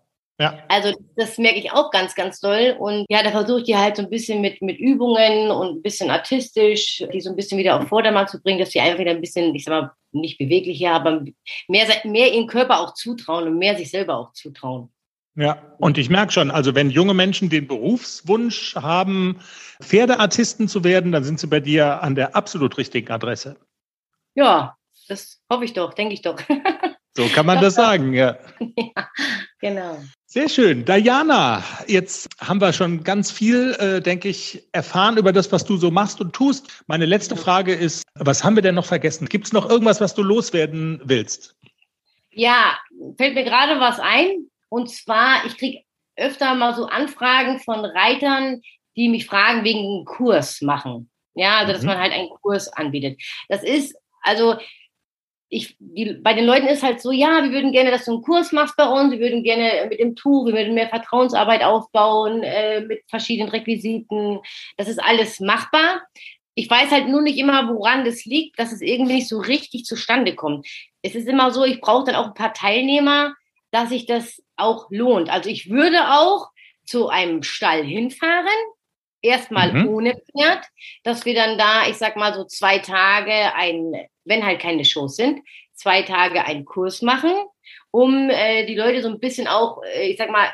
[0.42, 0.58] Ja.
[0.70, 2.76] Also das merke ich auch ganz, ganz doll.
[2.80, 5.82] Und ja, da versuche ich die halt so ein bisschen mit, mit Übungen und ein
[5.84, 9.12] bisschen artistisch, die so ein bisschen wieder auf Vordermann zu bringen, dass sie einfach wieder
[9.12, 11.24] ein bisschen, ich sag mal, nicht beweglicher, aber
[11.68, 14.90] mehr, mehr ihren Körper auch zutrauen und mehr sich selber auch zutrauen.
[15.36, 19.40] Ja, und ich merke schon, also wenn junge Menschen den Berufswunsch haben,
[19.80, 23.58] Pferdeartisten zu werden, dann sind sie bei dir an der absolut richtigen Adresse.
[24.34, 24.76] Ja,
[25.08, 26.38] das hoffe ich doch, denke ich doch.
[27.16, 28.38] So kann man das sagen, ja.
[28.60, 29.10] ja.
[29.60, 30.00] Genau.
[30.34, 30.86] Sehr schön.
[30.86, 35.76] Diana, jetzt haben wir schon ganz viel, äh, denke ich, erfahren über das, was du
[35.76, 36.86] so machst und tust.
[36.88, 39.28] Meine letzte Frage ist, was haben wir denn noch vergessen?
[39.28, 41.58] Gibt es noch irgendwas, was du loswerden willst?
[42.30, 42.78] Ja,
[43.18, 44.50] fällt mir gerade was ein.
[44.70, 45.84] Und zwar, ich kriege
[46.16, 48.62] öfter mal so Anfragen von Reitern,
[48.96, 51.10] die mich fragen wegen einem Kurs machen.
[51.34, 51.88] Ja, also dass mhm.
[51.88, 53.22] man halt einen Kurs anbietet.
[53.50, 54.56] Das ist, also
[55.54, 58.22] ich, die, bei den Leuten ist halt so, ja, wir würden gerne, dass du einen
[58.22, 62.42] Kurs machst bei uns, wir würden gerne mit dem Tuch, wir würden mehr Vertrauensarbeit aufbauen,
[62.42, 64.40] äh, mit verschiedenen Requisiten.
[64.78, 66.04] Das ist alles machbar.
[66.56, 69.84] Ich weiß halt nur nicht immer, woran das liegt, dass es irgendwie nicht so richtig
[69.84, 70.66] zustande kommt.
[71.02, 73.36] Es ist immer so, ich brauche dann auch ein paar Teilnehmer,
[73.72, 75.30] dass sich das auch lohnt.
[75.30, 76.50] Also ich würde auch
[76.86, 78.48] zu einem Stall hinfahren,
[79.22, 79.90] erstmal mhm.
[79.90, 80.66] ohne Pferd,
[81.04, 83.94] dass wir dann da, ich sag mal so zwei Tage ein,
[84.26, 85.42] wenn halt keine Shows sind,
[85.74, 87.32] zwei Tage einen Kurs machen,
[87.92, 90.50] um äh, die Leute so ein bisschen auch, äh, ich sag mal,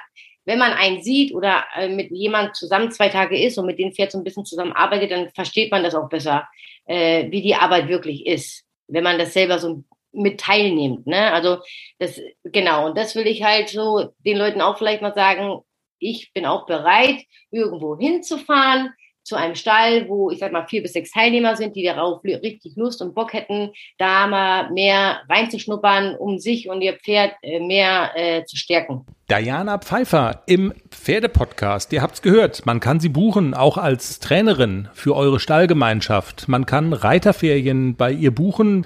[0.46, 3.92] wenn man einen sieht oder äh, mit jemand zusammen zwei Tage ist und mit dem
[3.92, 6.48] Pferd so ein bisschen zusammenarbeitet, dann versteht man das auch besser,
[6.86, 8.64] äh, wie die Arbeit wirklich ist.
[8.88, 11.06] Wenn man das selber so mit teilnimmt.
[11.06, 11.34] Ne?
[11.34, 11.58] Also
[12.00, 15.60] das, genau, und das will ich halt so den Leuten auch vielleicht mal sagen,
[16.00, 18.94] ich bin auch bereit, irgendwo hinzufahren,
[19.28, 22.78] zu einem Stall, wo ich sag mal vier bis sechs Teilnehmer sind, die darauf richtig
[22.78, 28.12] Lust und Bock hätten, da mal mehr reinzuschnuppern, um sich und ihr Pferd äh, mehr
[28.16, 29.06] äh, zu stärken.
[29.30, 31.92] Diana Pfeiffer im Pferdepodcast.
[31.92, 32.66] Ihr habt's gehört.
[32.66, 36.48] Man kann sie buchen, auch als Trainerin für eure Stallgemeinschaft.
[36.48, 38.86] Man kann Reiterferien bei ihr buchen.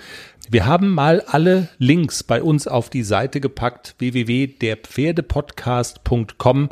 [0.49, 6.69] Wir haben mal alle Links bei uns auf die Seite gepackt, www.derpferdepodcast.com.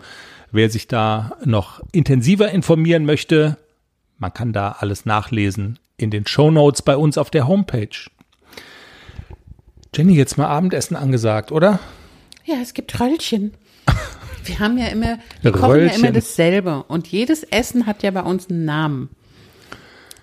[0.51, 3.59] Wer sich da noch intensiver informieren möchte,
[4.17, 8.09] man kann da alles nachlesen in den Show Notes bei uns auf der Homepage.
[9.95, 11.79] Jenny, jetzt mal Abendessen angesagt, oder?
[12.45, 13.53] Ja, es gibt Röllchen.
[14.43, 18.21] Wir haben ja immer, wir kochen ja immer dasselbe und jedes Essen hat ja bei
[18.21, 19.09] uns einen Namen.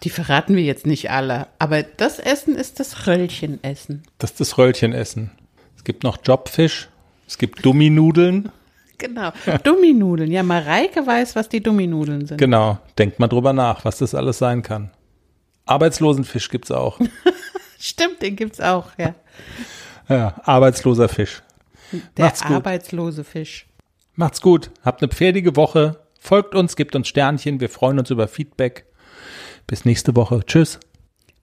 [0.03, 4.03] Die verraten wir jetzt nicht alle, aber das Essen ist das Röllchenessen.
[4.19, 5.31] Das ist das Röllchenessen.
[5.77, 6.89] Es gibt noch Jobfisch,
[7.29, 8.51] es gibt Dumminudeln.
[8.99, 10.33] Genau, Dumminudeln.
[10.33, 12.39] Ja, Mareike weiß, was die Dumminudeln sind.
[12.39, 14.91] Genau, denkt mal drüber nach, was das alles sein kann.
[15.67, 16.99] Arbeitslosenfisch gibt's auch.
[17.79, 19.15] Stimmt, den gibt's auch, ja.
[20.09, 21.43] Ja, arbeitsloser Fisch.
[22.17, 23.31] Der Macht's arbeitslose gut.
[23.31, 23.67] Fisch.
[24.15, 28.29] Macht's gut, habt eine pferdige Woche, folgt uns, gebt uns Sternchen, wir freuen uns über
[28.29, 28.87] Feedback.
[29.67, 30.45] Bis nächste Woche.
[30.47, 30.79] Tschüss.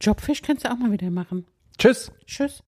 [0.02, 1.46] Jobfisch kannst du auch mal wieder machen.
[1.78, 2.12] Tschüss.
[2.26, 2.62] Tschüss.